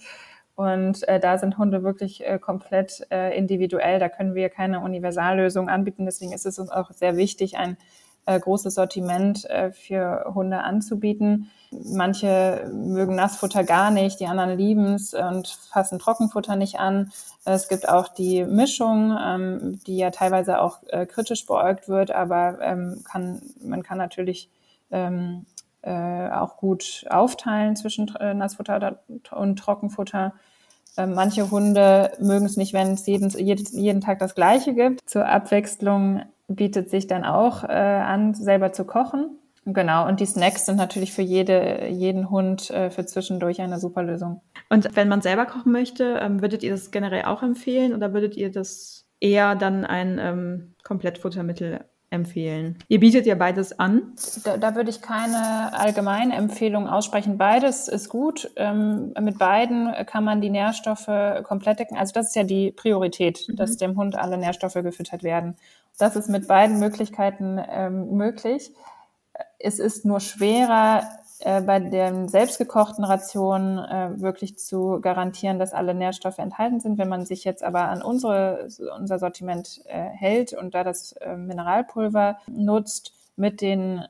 [0.61, 3.99] Und äh, da sind Hunde wirklich äh, komplett äh, individuell.
[3.99, 6.05] Da können wir keine Universallösung anbieten.
[6.05, 7.79] Deswegen ist es uns auch sehr wichtig, ein
[8.27, 11.51] äh, großes Sortiment äh, für Hunde anzubieten.
[11.71, 17.11] Manche mögen Nassfutter gar nicht, die anderen lieben es und fassen Trockenfutter nicht an.
[17.47, 22.59] Es gibt auch die Mischung, ähm, die ja teilweise auch äh, kritisch beäugt wird, aber
[22.61, 24.51] ähm, kann, man kann natürlich
[24.91, 25.47] ähm,
[25.81, 30.35] äh, auch gut aufteilen zwischen Nassfutter und Trockenfutter.
[30.97, 35.09] Äh, manche Hunde mögen es nicht, wenn es jeden, jeden, jeden Tag das Gleiche gibt.
[35.09, 39.39] Zur Abwechslung bietet sich dann auch äh, an, selber zu kochen.
[39.67, 44.03] Genau, und die Snacks sind natürlich für jede, jeden Hund äh, für zwischendurch eine super
[44.03, 44.41] Lösung.
[44.71, 48.37] Und wenn man selber kochen möchte, ähm, würdet ihr das generell auch empfehlen oder würdet
[48.37, 52.77] ihr das eher dann ein ähm, Komplettfuttermittel empfehlen?
[52.89, 54.15] Ihr bietet ja beides an.
[54.45, 57.39] Da, da würde ich keine allgemeine Empfehlung aussprechen.
[57.39, 58.51] Beides ist gut.
[58.57, 61.09] Ähm, mit beiden kann man die Nährstoffe
[61.45, 61.97] komplett decken.
[61.97, 63.57] Also das ist ja die Priorität, mhm.
[63.57, 65.57] dass dem Hund alle Nährstoffe gefüttert werden.
[65.99, 68.73] Das ist mit beiden Möglichkeiten ähm, möglich.
[69.59, 71.05] Es ist nur schwerer,
[71.41, 76.99] äh, bei den selbstgekochten Rationen äh, wirklich zu garantieren, dass alle Nährstoffe enthalten sind.
[76.99, 81.37] Wenn man sich jetzt aber an unsere, unser Sortiment äh, hält und da das äh,
[81.37, 84.05] Mineralpulver nutzt mit den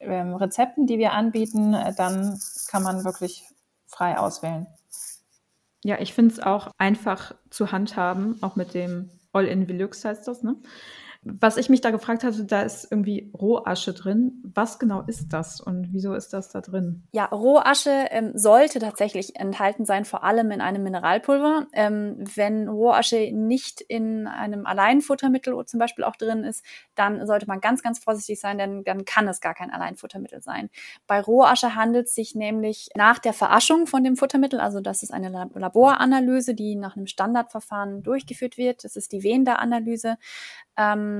[0.00, 3.44] ähm, Rezepten, die wir anbieten, äh, dann kann man wirklich
[3.86, 4.66] frei auswählen.
[5.84, 10.42] Ja, ich finde es auch einfach zu handhaben, auch mit dem All-in Velux heißt das,
[10.42, 10.56] ne?
[11.24, 14.42] Was ich mich da gefragt hatte, da ist irgendwie Rohasche drin.
[14.42, 17.04] Was genau ist das und wieso ist das da drin?
[17.12, 21.68] Ja, Rohasche ähm, sollte tatsächlich enthalten sein, vor allem in einem Mineralpulver.
[21.74, 26.64] Ähm, wenn Rohasche nicht in einem Alleinfuttermittel zum Beispiel auch drin ist,
[26.96, 30.70] dann sollte man ganz, ganz vorsichtig sein, denn dann kann es gar kein Alleinfuttermittel sein.
[31.06, 35.12] Bei Rohasche handelt es sich nämlich nach der Veraschung von dem Futtermittel, also das ist
[35.12, 38.82] eine Laboranalyse, die nach einem Standardverfahren durchgeführt wird.
[38.82, 40.16] Das ist die Wenda-Analyse.
[40.76, 41.11] Ähm,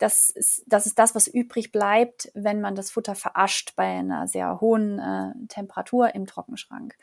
[0.00, 4.26] das ist, das ist das, was übrig bleibt, wenn man das Futter verascht bei einer
[4.26, 6.96] sehr hohen äh, Temperatur im Trockenschrank.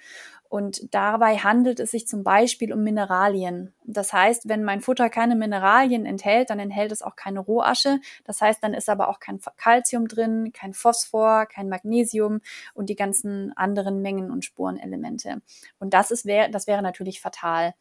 [0.50, 3.74] Und dabei handelt es sich zum Beispiel um Mineralien.
[3.84, 8.00] Das heißt, wenn mein Futter keine Mineralien enthält, dann enthält es auch keine Rohasche.
[8.24, 12.40] Das heißt, dann ist aber auch kein Calcium drin, kein Phosphor, kein Magnesium
[12.74, 15.42] und die ganzen anderen Mengen und Spurenelemente.
[15.80, 17.74] Und das ist, das wäre natürlich fatal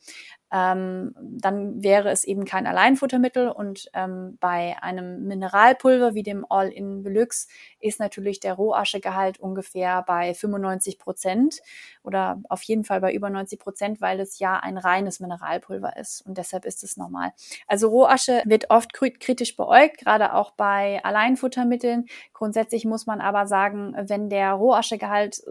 [0.53, 3.49] ähm, dann wäre es eben kein Alleinfuttermittel.
[3.49, 7.49] Und ähm, bei einem Mineralpulver wie dem All-in Velux
[7.81, 11.61] ist natürlich der Rohaschegehalt ungefähr bei 95 Prozent
[12.03, 16.23] oder auf jeden Fall bei über 90 Prozent, weil es ja ein reines Mineralpulver ist.
[16.27, 17.33] Und deshalb ist es normal.
[17.67, 22.07] Also Rohasche wird oft kritisch beäugt, gerade auch bei Alleinfuttermitteln.
[22.33, 25.43] Grundsätzlich muss man aber sagen, wenn der Rohaschegehalt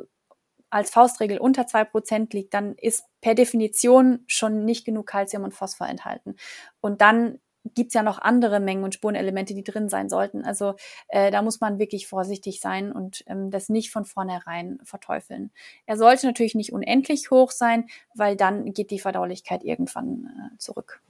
[0.76, 5.54] als Faustregel unter zwei Prozent liegt, dann ist per Definition schon nicht genug Kalzium und
[5.54, 6.36] Phosphor enthalten.
[6.82, 7.40] Und dann
[7.74, 10.44] gibt's ja noch andere Mengen und Spurenelemente, die drin sein sollten.
[10.44, 10.76] Also
[11.08, 15.52] äh, da muss man wirklich vorsichtig sein und ähm, das nicht von vornherein verteufeln.
[15.86, 21.02] Er sollte natürlich nicht unendlich hoch sein, weil dann geht die Verdaulichkeit irgendwann äh, zurück.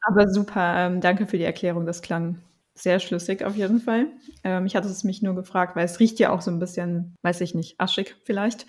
[0.00, 1.86] Aber super, ähm, danke für die Erklärung.
[1.86, 2.38] Das klang
[2.78, 4.06] sehr schlüssig auf jeden Fall.
[4.44, 7.16] Ähm, ich hatte es mich nur gefragt, weil es riecht ja auch so ein bisschen,
[7.22, 8.66] weiß ich nicht, aschig vielleicht.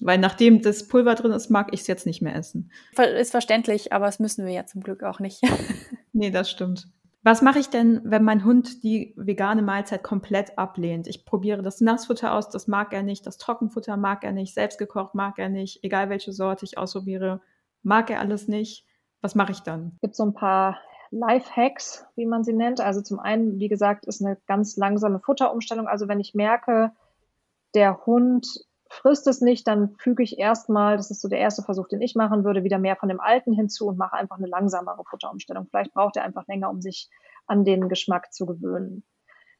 [0.00, 2.70] Weil nachdem das Pulver drin ist, mag ich es jetzt nicht mehr essen.
[2.96, 5.40] Ist verständlich, aber das müssen wir ja zum Glück auch nicht.
[6.12, 6.88] nee, das stimmt.
[7.22, 11.08] Was mache ich denn, wenn mein Hund die vegane Mahlzeit komplett ablehnt?
[11.08, 15.14] Ich probiere das Nassfutter aus, das mag er nicht, das Trockenfutter mag er nicht, selbstgekocht
[15.16, 17.40] mag er nicht, egal welche Sorte ich ausprobiere,
[17.82, 18.86] mag er alles nicht.
[19.22, 19.92] Was mache ich dann?
[19.96, 20.78] Es gibt so ein paar
[21.10, 22.80] Life-Hacks, wie man sie nennt.
[22.80, 25.88] Also zum einen, wie gesagt, ist eine ganz langsame Futterumstellung.
[25.88, 26.92] Also wenn ich merke,
[27.74, 28.46] der Hund
[28.88, 32.14] frisst es nicht, dann füge ich erstmal, das ist so der erste Versuch, den ich
[32.14, 35.66] machen würde, wieder mehr von dem Alten hinzu und mache einfach eine langsamere Futterumstellung.
[35.70, 37.10] Vielleicht braucht er einfach länger, um sich
[37.46, 39.04] an den Geschmack zu gewöhnen.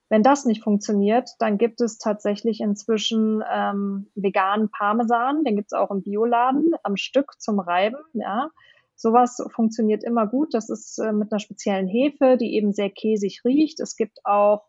[0.09, 5.79] Wenn das nicht funktioniert, dann gibt es tatsächlich inzwischen ähm, veganen Parmesan, den gibt es
[5.79, 7.99] auch im Bioladen am Stück zum Reiben.
[8.13, 8.51] Ja,
[8.95, 10.55] sowas funktioniert immer gut.
[10.55, 13.81] Das ist äh, mit einer speziellen Hefe, die eben sehr käsig riecht.
[13.81, 14.65] Es gibt auch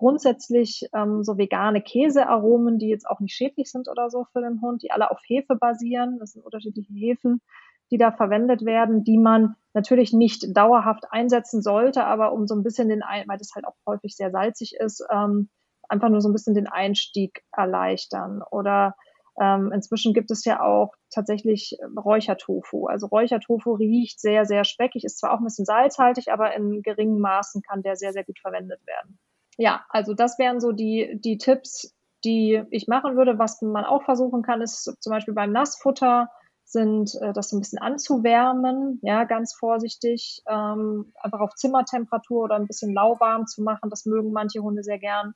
[0.00, 4.62] grundsätzlich ähm, so vegane Käsearomen, die jetzt auch nicht schädlich sind oder so für den
[4.62, 6.18] Hund, die alle auf Hefe basieren.
[6.18, 7.42] Das sind unterschiedliche Hefen,
[7.90, 12.62] die da verwendet werden, die man natürlich nicht dauerhaft einsetzen sollte, aber um so ein
[12.62, 15.50] bisschen den, weil das halt auch häufig sehr salzig ist, ähm,
[15.86, 18.40] einfach nur so ein bisschen den Einstieg erleichtern.
[18.50, 18.94] Oder
[19.38, 22.86] ähm, inzwischen gibt es ja auch tatsächlich Räuchertofu.
[22.86, 27.20] Also Räuchertofu riecht sehr, sehr speckig, ist zwar auch ein bisschen salzhaltig, aber in geringen
[27.20, 29.18] Maßen kann der sehr, sehr gut verwendet werden
[29.60, 31.94] ja, also das wären so die, die Tipps,
[32.24, 33.38] die ich machen würde.
[33.38, 36.30] Was man auch versuchen kann, ist zum Beispiel beim Nassfutter
[36.64, 42.56] sind, äh, das so ein bisschen anzuwärmen, ja, ganz vorsichtig, ähm, einfach auf Zimmertemperatur oder
[42.56, 43.90] ein bisschen lauwarm zu machen.
[43.90, 45.34] Das mögen manche Hunde sehr gern.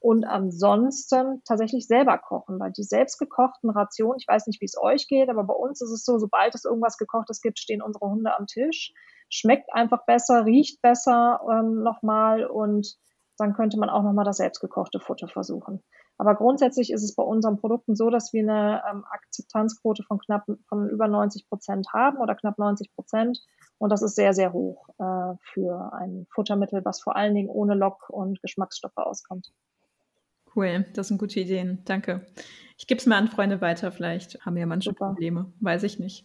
[0.00, 5.08] und ansonsten tatsächlich selber kochen, weil die selbstgekochten Rationen, ich weiß nicht, wie es euch
[5.08, 8.36] geht, aber bei uns ist es so, sobald es irgendwas gekochtes gibt, stehen unsere Hunde
[8.36, 8.92] am Tisch.
[9.30, 12.98] Schmeckt einfach besser, riecht besser ähm, nochmal und
[13.36, 15.82] dann könnte man auch nochmal das selbstgekochte Futter versuchen.
[16.18, 20.44] Aber grundsätzlich ist es bei unseren Produkten so, dass wir eine ähm, Akzeptanzquote von knapp
[20.68, 23.40] von über 90 Prozent haben oder knapp 90 Prozent.
[23.78, 27.74] Und das ist sehr, sehr hoch äh, für ein Futtermittel, was vor allen Dingen ohne
[27.74, 29.52] Lock- und Geschmacksstoffe auskommt.
[30.54, 31.82] Cool, das sind gute Ideen.
[31.84, 32.26] Danke.
[32.78, 33.90] Ich gebe es mal an Freunde weiter.
[33.90, 35.08] Vielleicht haben ja manche Super.
[35.08, 35.52] Probleme.
[35.60, 36.24] Weiß ich nicht.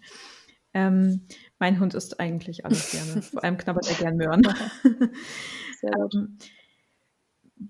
[0.73, 1.25] Ähm,
[1.57, 3.21] mein Hund isst eigentlich alles gerne.
[3.23, 4.43] Vor allem knabbert er gern Möhren.
[5.81, 6.13] Sehr gut.
[6.13, 6.37] Ähm,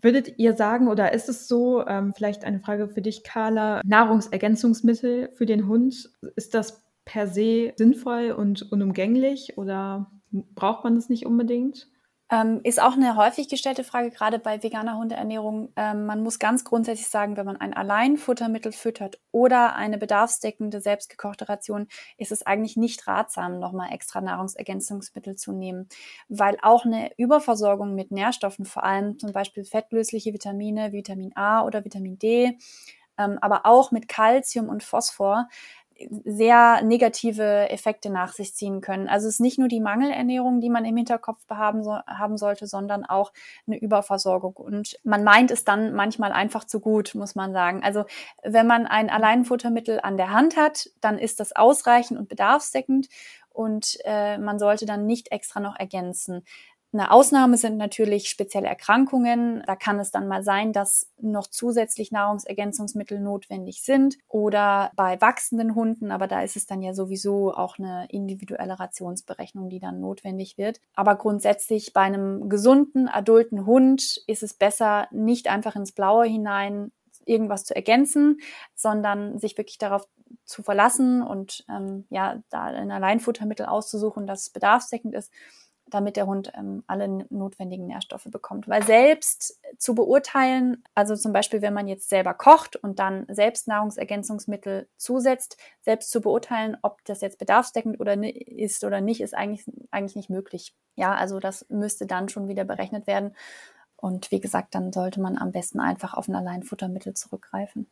[0.02, 5.32] würdet ihr sagen, oder ist es so, ähm, vielleicht eine Frage für dich, Carla, Nahrungsergänzungsmittel
[5.34, 11.26] für den Hund, ist das per se sinnvoll und unumgänglich oder braucht man das nicht
[11.26, 11.88] unbedingt?
[12.32, 15.74] Ähm, ist auch eine häufig gestellte Frage, gerade bei veganer Hundeernährung.
[15.76, 21.50] Ähm, man muss ganz grundsätzlich sagen, wenn man ein Alleinfuttermittel füttert oder eine bedarfsdeckende, selbstgekochte
[21.50, 21.88] Ration,
[22.18, 25.90] ist es eigentlich nicht ratsam, nochmal extra Nahrungsergänzungsmittel zu nehmen,
[26.28, 31.84] weil auch eine Überversorgung mit Nährstoffen, vor allem zum Beispiel fettlösliche Vitamine, Vitamin A oder
[31.84, 32.60] Vitamin D,
[33.18, 35.48] ähm, aber auch mit Calcium und Phosphor,
[36.24, 39.08] sehr negative Effekte nach sich ziehen können.
[39.08, 42.68] Also es ist nicht nur die Mangelernährung, die man im Hinterkopf haben, so, haben sollte,
[42.68, 43.34] sondern auch
[43.68, 44.54] eine Überversorgung.
[44.54, 47.84] Und man meint es dann manchmal einfach zu gut, muss man sagen.
[47.84, 48.06] Also
[48.44, 53.10] wenn man ein Alleinfuttermittel an der Hand hat, dann ist das ausreichend und bedarfsdeckend
[53.50, 56.44] und äh, man sollte dann nicht extra noch ergänzen.
[56.92, 59.62] Eine Ausnahme sind natürlich spezielle Erkrankungen.
[59.68, 65.76] Da kann es dann mal sein, dass noch zusätzlich Nahrungsergänzungsmittel notwendig sind oder bei wachsenden
[65.76, 70.58] Hunden, aber da ist es dann ja sowieso auch eine individuelle Rationsberechnung, die dann notwendig
[70.58, 70.80] wird.
[70.96, 76.92] Aber grundsätzlich bei einem gesunden, adulten Hund ist es besser, nicht einfach ins Blaue hinein
[77.26, 78.40] irgendwas zu ergänzen,
[78.74, 80.08] sondern sich wirklich darauf
[80.46, 85.32] zu verlassen und ähm, ja, da ein Alleinfuttermittel auszusuchen, das bedarfsdeckend ist
[85.90, 88.68] damit der Hund ähm, alle notwendigen Nährstoffe bekommt.
[88.68, 93.68] Weil selbst zu beurteilen, also zum Beispiel, wenn man jetzt selber kocht und dann selbst
[93.68, 99.66] Nahrungsergänzungsmittel zusetzt, selbst zu beurteilen, ob das jetzt bedarfsdeckend oder ist oder nicht, ist eigentlich,
[99.92, 100.76] eigentlich nicht möglich.
[100.96, 103.36] Ja, also das müsste dann schon wieder berechnet werden.
[103.96, 107.90] Und wie gesagt, dann sollte man am besten einfach auf ein Alleinfuttermittel zurückgreifen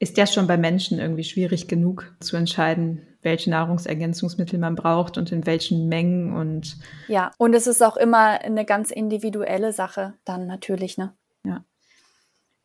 [0.00, 5.30] ist ja schon bei Menschen irgendwie schwierig genug zu entscheiden, welche Nahrungsergänzungsmittel man braucht und
[5.30, 10.46] in welchen Mengen und ja, und es ist auch immer eine ganz individuelle Sache dann
[10.46, 11.12] natürlich, ne?
[11.44, 11.64] Ja.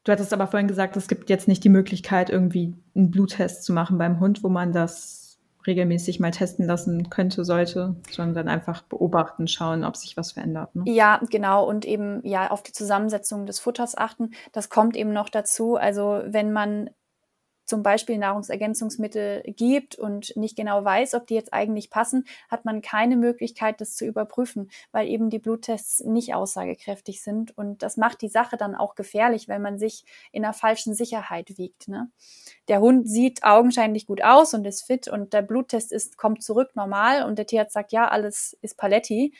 [0.05, 3.73] Du hattest aber vorhin gesagt, es gibt jetzt nicht die Möglichkeit, irgendwie einen Bluttest zu
[3.73, 9.47] machen beim Hund, wo man das regelmäßig mal testen lassen könnte, sollte, sondern einfach beobachten,
[9.47, 10.73] schauen, ob sich was verändert.
[10.75, 10.83] Ne?
[10.85, 11.67] Ja, genau.
[11.67, 14.31] Und eben ja auf die Zusammensetzung des Futters achten.
[14.51, 15.75] Das kommt eben noch dazu.
[15.75, 16.91] Also wenn man
[17.65, 22.81] zum Beispiel Nahrungsergänzungsmittel gibt und nicht genau weiß, ob die jetzt eigentlich passen, hat man
[22.81, 27.57] keine Möglichkeit, das zu überprüfen, weil eben die Bluttests nicht aussagekräftig sind.
[27.57, 31.57] Und das macht die Sache dann auch gefährlich, wenn man sich in einer falschen Sicherheit
[31.57, 31.87] wiegt.
[31.87, 32.09] Ne?
[32.67, 36.75] Der Hund sieht augenscheinlich gut aus und ist fit und der Bluttest ist, kommt zurück
[36.75, 39.33] normal und der Tierarzt sagt, ja, alles ist Paletti.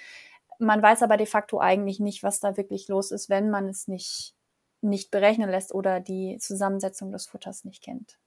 [0.59, 3.87] Man weiß aber de facto eigentlich nicht, was da wirklich los ist, wenn man es
[3.87, 4.34] nicht
[4.89, 8.17] nicht berechnen lässt oder die Zusammensetzung des Futters nicht kennt.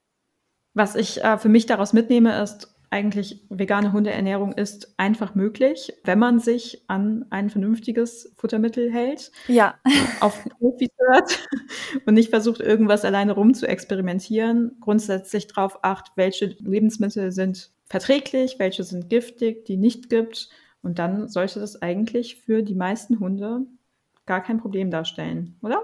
[0.73, 6.17] Was ich äh, für mich daraus mitnehme, ist, eigentlich vegane Hundeernährung ist einfach möglich, wenn
[6.17, 9.75] man sich an ein vernünftiges Futtermittel hält, ja.
[10.21, 11.47] auf Profis hört
[12.05, 18.55] und nicht versucht, irgendwas alleine rum zu experimentieren, grundsätzlich darauf acht, welche Lebensmittel sind verträglich,
[18.57, 20.49] welche sind giftig, die nicht gibt.
[20.81, 23.65] Und dann sollte das eigentlich für die meisten Hunde
[24.29, 25.81] gar kein Problem darstellen, oder?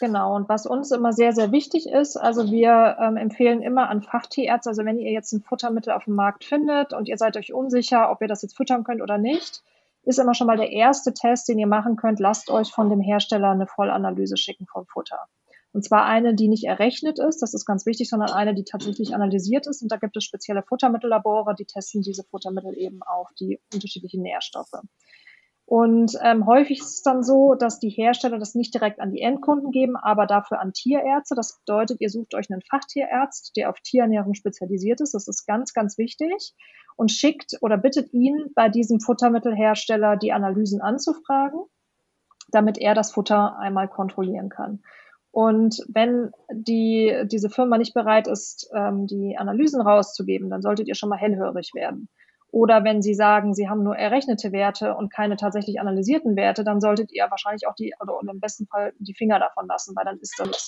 [0.00, 4.02] Genau, und was uns immer sehr, sehr wichtig ist, also wir ähm, empfehlen immer an
[4.02, 7.54] Fachtierärzte, also wenn ihr jetzt ein Futtermittel auf dem Markt findet und ihr seid euch
[7.54, 9.62] unsicher, ob ihr das jetzt füttern könnt oder nicht,
[10.02, 13.00] ist immer schon mal der erste Test, den ihr machen könnt, lasst euch von dem
[13.00, 15.18] Hersteller eine Vollanalyse schicken vom Futter.
[15.72, 19.14] Und zwar eine, die nicht errechnet ist, das ist ganz wichtig, sondern eine, die tatsächlich
[19.14, 19.82] analysiert ist.
[19.82, 24.82] Und da gibt es spezielle Futtermittellabore, die testen diese Futtermittel eben auf die unterschiedlichen Nährstoffe.
[25.68, 29.20] Und ähm, häufig ist es dann so, dass die Hersteller das nicht direkt an die
[29.20, 31.34] Endkunden geben, aber dafür an Tierärzte.
[31.34, 35.14] Das bedeutet, ihr sucht euch einen Fachtierarzt, der auf Tierernährung spezialisiert ist.
[35.14, 36.54] Das ist ganz, ganz wichtig.
[36.94, 41.58] Und schickt oder bittet ihn, bei diesem Futtermittelhersteller die Analysen anzufragen,
[42.52, 44.82] damit er das Futter einmal kontrollieren kann.
[45.32, 50.94] Und wenn die, diese Firma nicht bereit ist, ähm, die Analysen rauszugeben, dann solltet ihr
[50.94, 52.08] schon mal hellhörig werden.
[52.56, 56.80] Oder wenn Sie sagen, Sie haben nur errechnete Werte und keine tatsächlich analysierten Werte, dann
[56.80, 60.18] solltet ihr wahrscheinlich auch die, oder im besten Fall die Finger davon lassen, weil dann
[60.20, 60.66] ist das.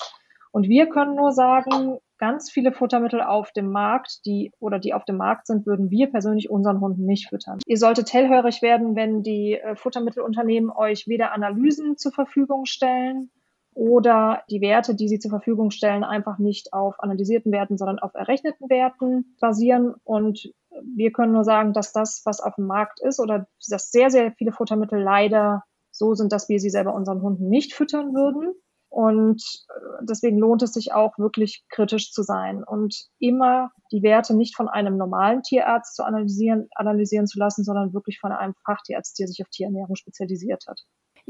[0.52, 5.06] Und wir können nur sagen, ganz viele Futtermittel auf dem Markt, die oder die auf
[5.06, 7.58] dem Markt sind, würden wir persönlich unseren Hunden nicht füttern.
[7.64, 13.30] Ihr solltet hellhörig werden, wenn die äh, Futtermittelunternehmen euch weder Analysen zur Verfügung stellen
[13.72, 18.12] oder die Werte, die sie zur Verfügung stellen, einfach nicht auf analysierten Werten, sondern auf
[18.12, 19.94] errechneten Werten basieren.
[20.04, 20.52] Und
[20.96, 24.32] wir können nur sagen, dass das, was auf dem Markt ist oder dass sehr, sehr
[24.32, 28.54] viele Futtermittel leider so sind, dass wir sie selber unseren Hunden nicht füttern würden.
[28.90, 34.34] Und äh, deswegen lohnt es sich auch wirklich kritisch zu sein und immer die Werte
[34.34, 39.18] nicht von einem normalen Tierarzt zu analysieren, analysieren zu lassen, sondern wirklich von einem Fachtierarzt,
[39.18, 40.80] der sich auf Tierernährung spezialisiert hat.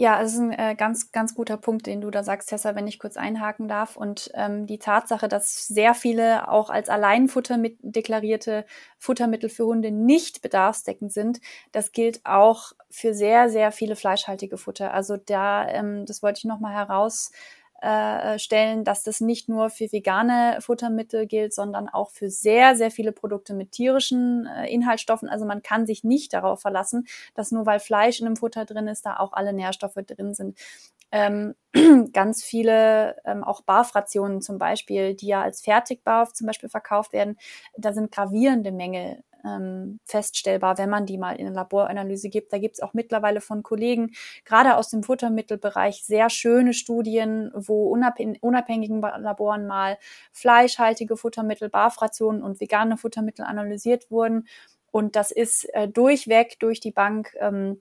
[0.00, 2.86] Ja, es ist ein äh, ganz, ganz guter Punkt, den du da sagst, Tessa, wenn
[2.86, 3.96] ich kurz einhaken darf.
[3.96, 8.64] Und ähm, die Tatsache, dass sehr viele auch als Alleinfutter mit deklarierte
[8.98, 11.40] Futtermittel für Hunde nicht bedarfsdeckend sind,
[11.72, 14.94] das gilt auch für sehr, sehr viele fleischhaltige Futter.
[14.94, 17.32] Also da, ähm, das wollte ich nochmal heraus
[17.80, 22.90] äh, stellen, dass das nicht nur für vegane Futtermittel gilt, sondern auch für sehr, sehr
[22.90, 25.28] viele Produkte mit tierischen äh, Inhaltsstoffen.
[25.28, 28.88] Also man kann sich nicht darauf verlassen, dass nur weil Fleisch in einem Futter drin
[28.88, 30.58] ist, da auch alle Nährstoffe drin sind.
[31.12, 31.54] Ähm,
[32.12, 37.38] ganz viele ähm, auch Barfrationen zum Beispiel, die ja als Fertigbar zum Beispiel verkauft werden,
[37.76, 42.52] da sind gravierende Mängel ähm, feststellbar, wenn man die mal in eine Laboranalyse gibt.
[42.52, 44.12] Da gibt es auch mittlerweile von Kollegen,
[44.44, 49.98] gerade aus dem Futtermittelbereich, sehr schöne Studien, wo unabhängigen Laboren mal
[50.32, 54.46] fleischhaltige Futtermittel, Barfrationen und vegane Futtermittel analysiert wurden.
[54.90, 57.34] Und das ist äh, durchweg durch die Bank.
[57.40, 57.80] Ähm,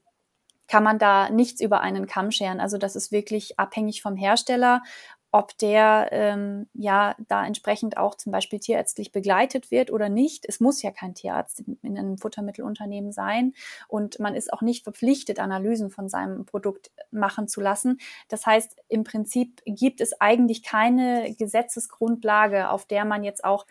[0.67, 2.59] kann man da nichts über einen Kamm scheren.
[2.59, 4.83] Also das ist wirklich abhängig vom Hersteller
[5.31, 10.45] ob der ähm, ja da entsprechend auch zum Beispiel tierärztlich begleitet wird oder nicht.
[10.47, 13.53] Es muss ja kein Tierarzt in, in, einem Futtermittelunternehmen sein
[13.87, 17.99] und man ist auch nicht verpflichtet, Analysen von seinem Produkt machen zu lassen.
[18.29, 23.65] Das heißt, im Prinzip gibt es eigentlich keine Gesetzesgrundlage, auf der man jetzt auch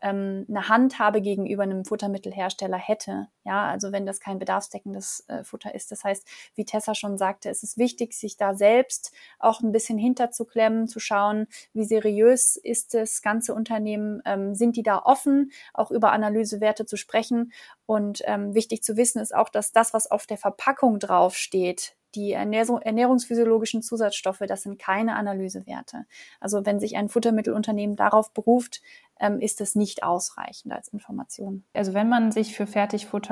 [0.00, 3.28] ähm, eine Handhabe gegenüber einem Futtermittelhersteller hätte.
[3.44, 5.90] Ja, also wenn das kein bedarfsdeckendes äh, Futter ist.
[5.90, 9.96] Das heißt, wie Tessa schon sagte, es ist wichtig, sich da selbst auch ein bisschen
[9.98, 15.90] hinterzuklemmen, zu schauen, wie seriös ist das ganze Unternehmen, ähm, sind die da offen, auch
[15.90, 17.52] über Analysewerte zu sprechen.
[17.86, 22.32] Und ähm, wichtig zu wissen ist auch, dass das, was auf der Verpackung draufsteht, die
[22.32, 26.06] ernährungsphysiologischen Zusatzstoffe, das sind keine Analysewerte.
[26.40, 28.82] Also wenn sich ein Futtermittelunternehmen darauf beruft,
[29.20, 31.64] ähm, ist das nicht ausreichend als Information.
[31.74, 33.29] Also wenn man sich für Fertigfutter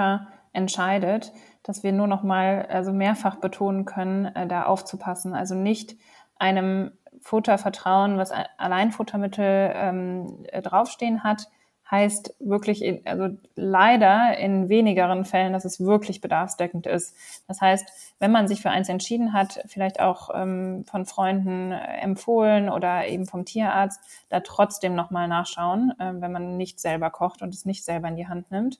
[0.52, 1.32] entscheidet,
[1.62, 5.34] dass wir nur noch mal also mehrfach betonen können, äh, da aufzupassen.
[5.34, 5.96] Also nicht
[6.38, 11.48] einem Futter vertrauen, was Alleinfuttermittel ähm, draufstehen hat,
[11.90, 17.16] heißt wirklich, in, also leider in wenigeren Fällen, dass es wirklich bedarfsdeckend ist.
[17.46, 22.68] Das heißt, wenn man sich für eins entschieden hat, vielleicht auch ähm, von Freunden empfohlen
[22.68, 27.54] oder eben vom Tierarzt, da trotzdem nochmal nachschauen, äh, wenn man nicht selber kocht und
[27.54, 28.78] es nicht selber in die Hand nimmt.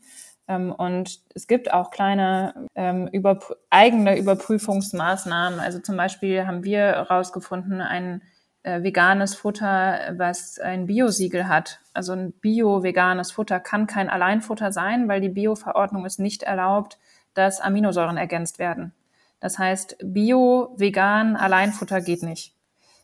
[0.49, 5.61] Ähm, und es gibt auch kleine ähm, überp eigene Überprüfungsmaßnahmen.
[5.61, 8.22] Also zum Beispiel haben wir herausgefunden, ein
[8.62, 11.80] äh, veganes Futter, was ein Biosiegel hat.
[11.94, 16.99] Also ein bio-veganes Futter kann kein Alleinfutter sein, weil die Bio-Verordnung es nicht erlaubt,
[17.34, 18.92] dass Aminosäuren ergänzt werden.
[19.40, 22.58] Das heißt, Bio, vegan, Alleinfutter geht nicht.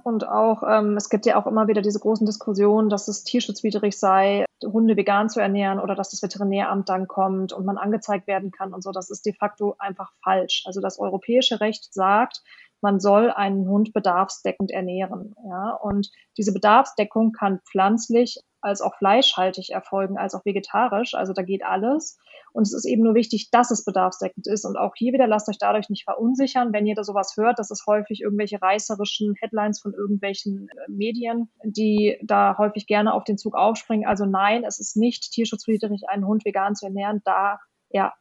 [0.05, 3.99] Und auch, ähm, es gibt ja auch immer wieder diese großen Diskussionen, dass es tierschutzwidrig
[3.99, 8.51] sei, Hunde vegan zu ernähren oder dass das Veterinäramt dann kommt und man angezeigt werden
[8.51, 8.93] kann und so.
[8.93, 10.65] Das ist de facto einfach falsch.
[10.67, 12.43] Also das europäische Recht sagt,
[12.83, 15.35] man soll einen Hund bedarfsdeckend ernähren.
[15.49, 15.71] Ja?
[15.71, 21.15] Und diese Bedarfsdeckung kann pflanzlich als auch fleischhaltig erfolgen, als auch vegetarisch.
[21.15, 22.19] Also da geht alles.
[22.53, 24.65] Und es ist eben nur wichtig, dass es bedarfsdeckend ist.
[24.65, 27.59] Und auch hier wieder lasst euch dadurch nicht verunsichern, wenn ihr da sowas hört.
[27.59, 33.25] Das ist häufig irgendwelche reißerischen Headlines von irgendwelchen äh, Medien, die da häufig gerne auf
[33.25, 34.07] den Zug aufspringen.
[34.07, 37.59] Also nein, es ist nicht tierschutzwidrig, einen Hund vegan zu ernähren, da
[37.91, 38.13] er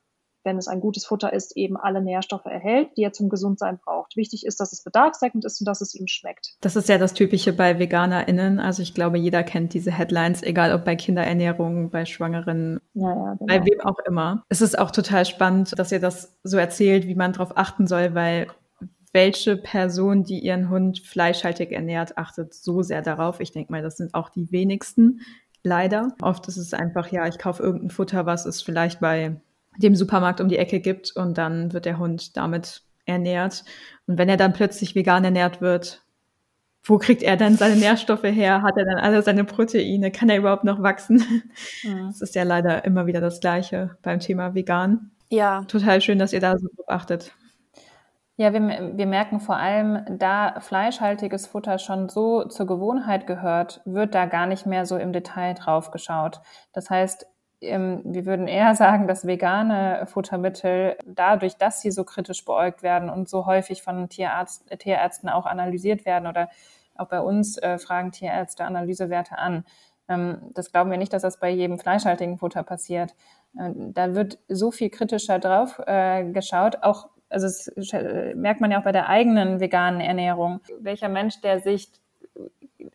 [0.44, 4.16] wenn es ein gutes Futter ist, eben alle Nährstoffe erhält, die er zum Gesundsein braucht.
[4.16, 6.56] Wichtig ist, dass es bedarfsdeckend ist und dass es ihm schmeckt.
[6.62, 8.60] Das ist ja das Typische bei VeganerInnen.
[8.60, 13.36] Also ich glaube, jeder kennt diese Headlines, egal ob bei Kinderernährung, bei Schwangeren, ja, ja,
[13.36, 13.46] genau.
[13.46, 14.44] bei wem auch immer.
[14.50, 18.14] Es ist auch total spannend, dass ihr das so erzählt, wie man darauf achten soll,
[18.16, 18.48] weil
[19.14, 23.39] welche Person, die ihren Hund fleischhaltig ernährt, achtet so sehr darauf.
[23.39, 25.22] Ich denke mal, das sind auch die wenigsten.
[25.62, 26.10] Leider.
[26.22, 29.39] Oft ist es einfach, ja, ich kaufe irgendein Futter, was es vielleicht bei
[29.78, 33.63] dem Supermarkt um die Ecke gibt und dann wird der Hund damit ernährt.
[34.07, 36.01] Und wenn er dann plötzlich vegan ernährt wird,
[36.84, 38.61] wo kriegt er dann seine Nährstoffe her?
[38.61, 40.11] Hat er dann alle seine Proteine?
[40.11, 41.24] Kann er überhaupt noch wachsen?
[41.84, 42.07] Mhm.
[42.07, 45.11] Das ist ja leider immer wieder das Gleiche beim Thema vegan.
[45.30, 45.63] Ja.
[45.67, 47.34] Total schön, dass ihr da so drauf achtet.
[48.36, 48.61] Ja, wir,
[48.97, 54.47] wir merken vor allem, da fleischhaltiges Futter schon so zur Gewohnheit gehört, wird da gar
[54.47, 56.41] nicht mehr so im Detail drauf geschaut.
[56.74, 57.28] Das heißt,
[57.64, 63.30] wir würden eher sagen, dass vegane Futtermittel dadurch, dass sie so kritisch beäugt werden und
[63.30, 66.49] so häufig von Tierarzt, Tierärzten auch analysiert werden oder
[66.95, 69.66] auch bei uns äh, fragen Tierärzte Analysewerte an.
[70.07, 73.16] Ähm, das glauben wir nicht, dass das bei jedem fleischhaltigen Futter passiert.
[73.57, 78.70] Äh, da wird so viel kritischer drauf äh, geschaut, auch also das äh, merkt man
[78.70, 80.61] ja auch bei der eigenen veganen Ernährung.
[80.80, 81.91] Welcher Mensch, der sich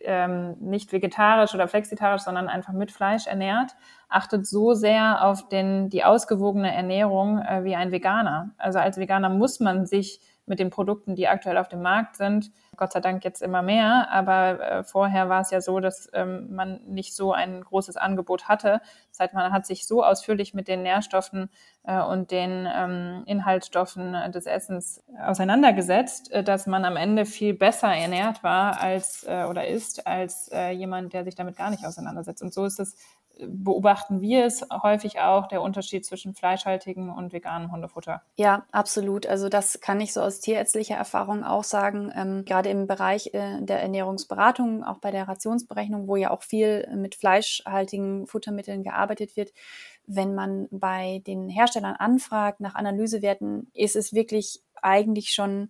[0.01, 3.75] ähm, nicht vegetarisch oder flexitarisch, sondern einfach mit Fleisch ernährt,
[4.09, 8.51] achtet so sehr auf den, die ausgewogene Ernährung äh, wie ein Veganer.
[8.59, 12.51] Also als Veganer muss man sich mit den Produkten, die aktuell auf dem Markt sind.
[12.77, 16.55] Gott sei Dank jetzt immer mehr, aber äh, vorher war es ja so, dass ähm,
[16.55, 18.81] man nicht so ein großes Angebot hatte.
[19.11, 21.51] Das heißt, man hat sich so ausführlich mit den Nährstoffen
[21.83, 27.89] äh, und den ähm, Inhaltsstoffen des Essens auseinandergesetzt, äh, dass man am Ende viel besser
[27.89, 32.43] ernährt war als äh, oder ist als äh, jemand, der sich damit gar nicht auseinandersetzt.
[32.43, 32.97] Und so ist es
[33.47, 38.23] beobachten wir es häufig auch, der Unterschied zwischen fleischhaltigem und veganem Hundefutter.
[38.37, 39.27] Ja, absolut.
[39.27, 42.13] Also das kann ich so aus tierärztlicher Erfahrung auch sagen.
[42.15, 46.89] Ähm, gerade im Bereich äh, der Ernährungsberatung, auch bei der Rationsberechnung, wo ja auch viel
[46.95, 49.53] mit fleischhaltigen Futtermitteln gearbeitet wird,
[50.07, 55.69] wenn man bei den Herstellern anfragt nach Analysewerten, ist es wirklich eigentlich schon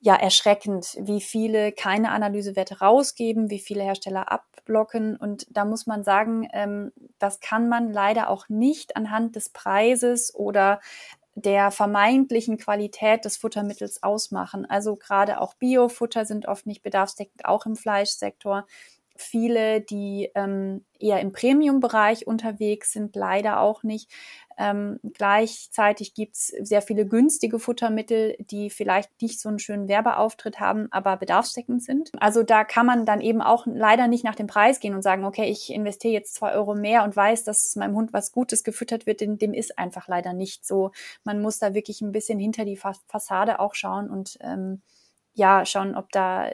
[0.00, 5.16] ja erschreckend, wie viele keine Analysewerte rausgeben, wie viele Hersteller abblocken.
[5.16, 10.34] Und da muss man sagen, ähm, das kann man leider auch nicht anhand des Preises
[10.34, 10.80] oder
[11.34, 14.66] der vermeintlichen Qualität des Futtermittels ausmachen.
[14.66, 18.66] Also gerade auch Biofutter sind oft nicht bedarfsdeckend, auch im Fleischsektor
[19.20, 24.10] viele, die ähm, eher im Premium-Bereich unterwegs sind, leider auch nicht.
[24.58, 30.88] Ähm, gleichzeitig gibt's sehr viele günstige Futtermittel, die vielleicht nicht so einen schönen Werbeauftritt haben,
[30.90, 32.10] aber bedarfsdeckend sind.
[32.20, 35.24] Also da kann man dann eben auch leider nicht nach dem Preis gehen und sagen,
[35.24, 39.06] okay, ich investiere jetzt zwei Euro mehr und weiß, dass meinem Hund was Gutes gefüttert
[39.06, 40.90] wird, denn dem ist einfach leider nicht so.
[41.24, 44.82] Man muss da wirklich ein bisschen hinter die Fassade auch schauen und ähm,
[45.34, 46.50] ja, schauen, ob da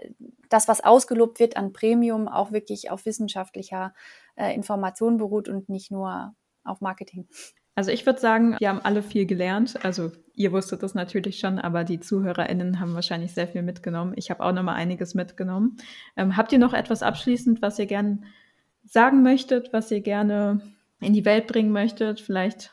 [0.49, 3.95] das, was ausgelobt wird an Premium, auch wirklich auf wissenschaftlicher
[4.37, 7.29] äh, Information beruht und nicht nur auf Marketing.
[7.75, 9.85] Also ich würde sagen, wir haben alle viel gelernt.
[9.85, 14.15] Also ihr wusstet das natürlich schon, aber die ZuhörerInnen haben wahrscheinlich sehr viel mitgenommen.
[14.17, 15.77] Ich habe auch noch mal einiges mitgenommen.
[16.17, 18.23] Ähm, habt ihr noch etwas abschließend, was ihr gerne
[18.83, 20.63] sagen möchtet, was ihr gerne
[21.01, 22.21] in die Welt bringen möchtet?
[22.21, 22.73] Vielleicht,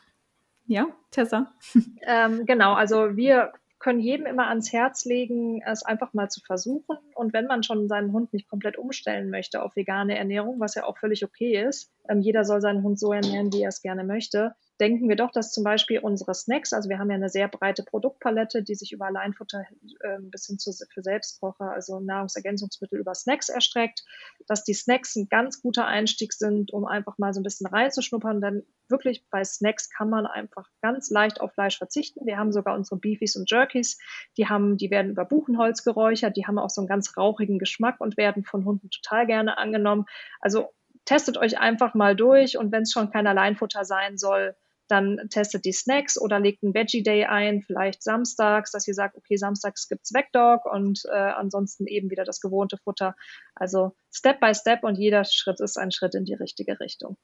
[0.66, 1.52] ja, Tessa?
[2.06, 6.98] Ähm, genau, also wir können jedem immer ans Herz legen, es einfach mal zu versuchen.
[7.16, 10.86] Und wenn man schon seinen Hund nicht komplett umstellen möchte auf vegane Ernährung, was ja
[10.86, 14.04] auch völlig okay ist, ähm, jeder soll seinen Hund so ernähren, wie er es gerne
[14.04, 17.48] möchte, denken wir doch, dass zum Beispiel unsere Snacks, also wir haben ja eine sehr
[17.48, 19.66] breite Produktpalette, die sich über Alleinfutter
[20.02, 24.04] äh, bis hin zu für Selbstkocher, also Nahrungsergänzungsmittel über Snacks erstreckt,
[24.48, 28.42] dass die Snacks ein ganz guter Einstieg sind, um einfach mal so ein bisschen reinzuschnuppern.
[28.42, 32.26] Denn wirklich bei Snacks kann man einfach ganz leicht auf Fleisch verzichten.
[32.26, 34.00] Wir haben sogar unsere Beefies und Jerkies,
[34.38, 38.02] die haben, die werden über Buchenholz geräuchert, die haben auch so einen ganz rauchigen Geschmack
[38.02, 40.06] und werden von Hunden total gerne angenommen.
[40.42, 40.74] Also
[41.06, 44.56] testet euch einfach mal durch und wenn es schon kein Alleinfutter sein soll,
[44.88, 49.18] dann testet die Snacks oder legt einen Veggie Day ein, vielleicht samstags, dass ihr sagt,
[49.18, 53.16] okay, samstags gibt's Vegdog und äh, ansonsten eben wieder das gewohnte Futter.
[53.56, 57.18] Also Step by Step und jeder Schritt ist ein Schritt in die richtige Richtung.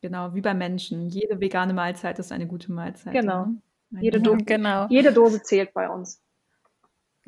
[0.00, 1.08] Genau, wie bei Menschen.
[1.08, 3.12] Jede vegane Mahlzeit ist eine gute Mahlzeit.
[3.12, 3.46] Genau.
[3.90, 4.00] Ja.
[4.00, 4.86] Jede, Do genau.
[4.88, 6.22] jede Dose zählt bei uns.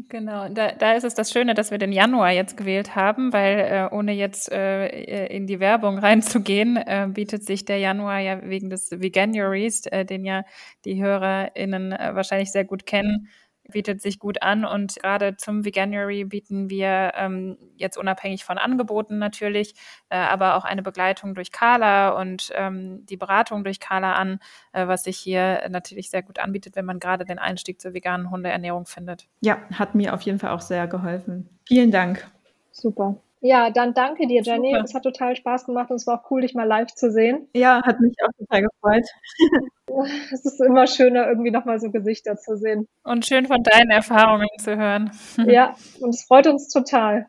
[0.09, 3.59] Genau, da, da ist es das Schöne, dass wir den Januar jetzt gewählt haben, weil
[3.59, 8.70] äh, ohne jetzt äh, in die Werbung reinzugehen, äh, bietet sich der Januar ja wegen
[8.70, 10.44] des Veganuaries, äh, den ja
[10.84, 13.28] die HörerInnen äh, wahrscheinlich sehr gut kennen,
[13.70, 19.18] bietet sich gut an und gerade zum Veganuary bieten wir ähm, jetzt unabhängig von Angeboten
[19.18, 19.74] natürlich,
[20.08, 24.40] äh, aber auch eine Begleitung durch Carla und ähm, die Beratung durch Carla an,
[24.72, 28.30] äh, was sich hier natürlich sehr gut anbietet, wenn man gerade den Einstieg zur veganen
[28.30, 29.28] Hundeernährung findet.
[29.40, 31.48] Ja, hat mir auf jeden Fall auch sehr geholfen.
[31.66, 32.28] Vielen Dank.
[32.72, 33.20] Super.
[33.43, 34.72] Ja, dann danke dir, Jenny.
[34.72, 34.84] Super.
[34.84, 37.49] Es hat total Spaß gemacht und es war auch cool, dich mal live zu sehen.
[37.55, 39.07] Ja, hat mich auch total gefreut.
[40.32, 42.86] es ist immer schöner, irgendwie nochmal so Gesichter zu sehen.
[43.03, 45.11] Und schön von deinen Erfahrungen zu hören.
[45.47, 47.28] ja, und es freut uns total.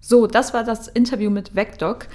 [0.00, 2.06] So, das war das Interview mit VecDoc.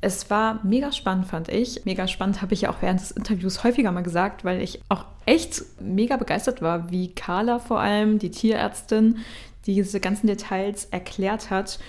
[0.00, 1.84] Es war mega spannend, fand ich.
[1.84, 5.06] Mega spannend habe ich ja auch während des Interviews häufiger mal gesagt, weil ich auch
[5.26, 9.18] echt mega begeistert war, wie Carla vor allem, die Tierärztin,
[9.66, 11.80] diese ganzen Details erklärt hat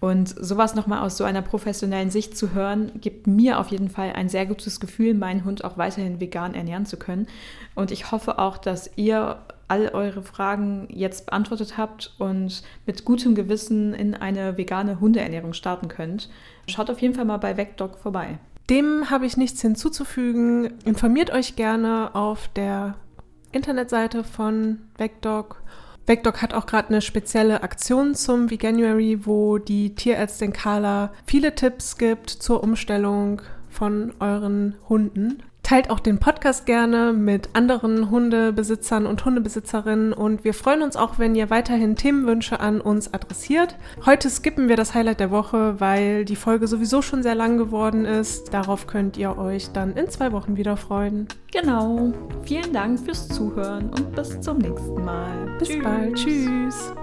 [0.00, 4.12] Und sowas nochmal aus so einer professionellen Sicht zu hören, gibt mir auf jeden Fall
[4.12, 7.26] ein sehr gutes Gefühl, meinen Hund auch weiterhin vegan ernähren zu können.
[7.74, 13.34] Und ich hoffe auch, dass ihr all eure Fragen jetzt beantwortet habt und mit gutem
[13.34, 16.30] Gewissen in eine vegane Hundeernährung starten könnt.
[16.68, 18.38] Schaut auf jeden Fall mal bei VecDog vorbei.
[18.70, 20.78] Dem habe ich nichts hinzuzufügen.
[20.84, 22.94] Informiert euch gerne auf der
[23.50, 25.62] Internetseite von VecDog
[26.08, 31.98] VecDoc hat auch gerade eine spezielle Aktion zum Veganuary, wo die Tierärztin Carla viele Tipps
[31.98, 35.42] gibt zur Umstellung von euren Hunden.
[35.68, 41.18] Teilt auch den Podcast gerne mit anderen Hundebesitzern und Hundebesitzerinnen und wir freuen uns auch,
[41.18, 43.76] wenn ihr weiterhin Themenwünsche an uns adressiert.
[44.06, 48.06] Heute skippen wir das Highlight der Woche, weil die Folge sowieso schon sehr lang geworden
[48.06, 48.54] ist.
[48.54, 51.28] Darauf könnt ihr euch dann in zwei Wochen wieder freuen.
[51.52, 52.14] Genau.
[52.44, 55.54] Vielen Dank fürs Zuhören und bis zum nächsten Mal.
[55.58, 55.82] Bis Tschüss.
[55.84, 56.14] bald.
[56.14, 56.94] Tschüss.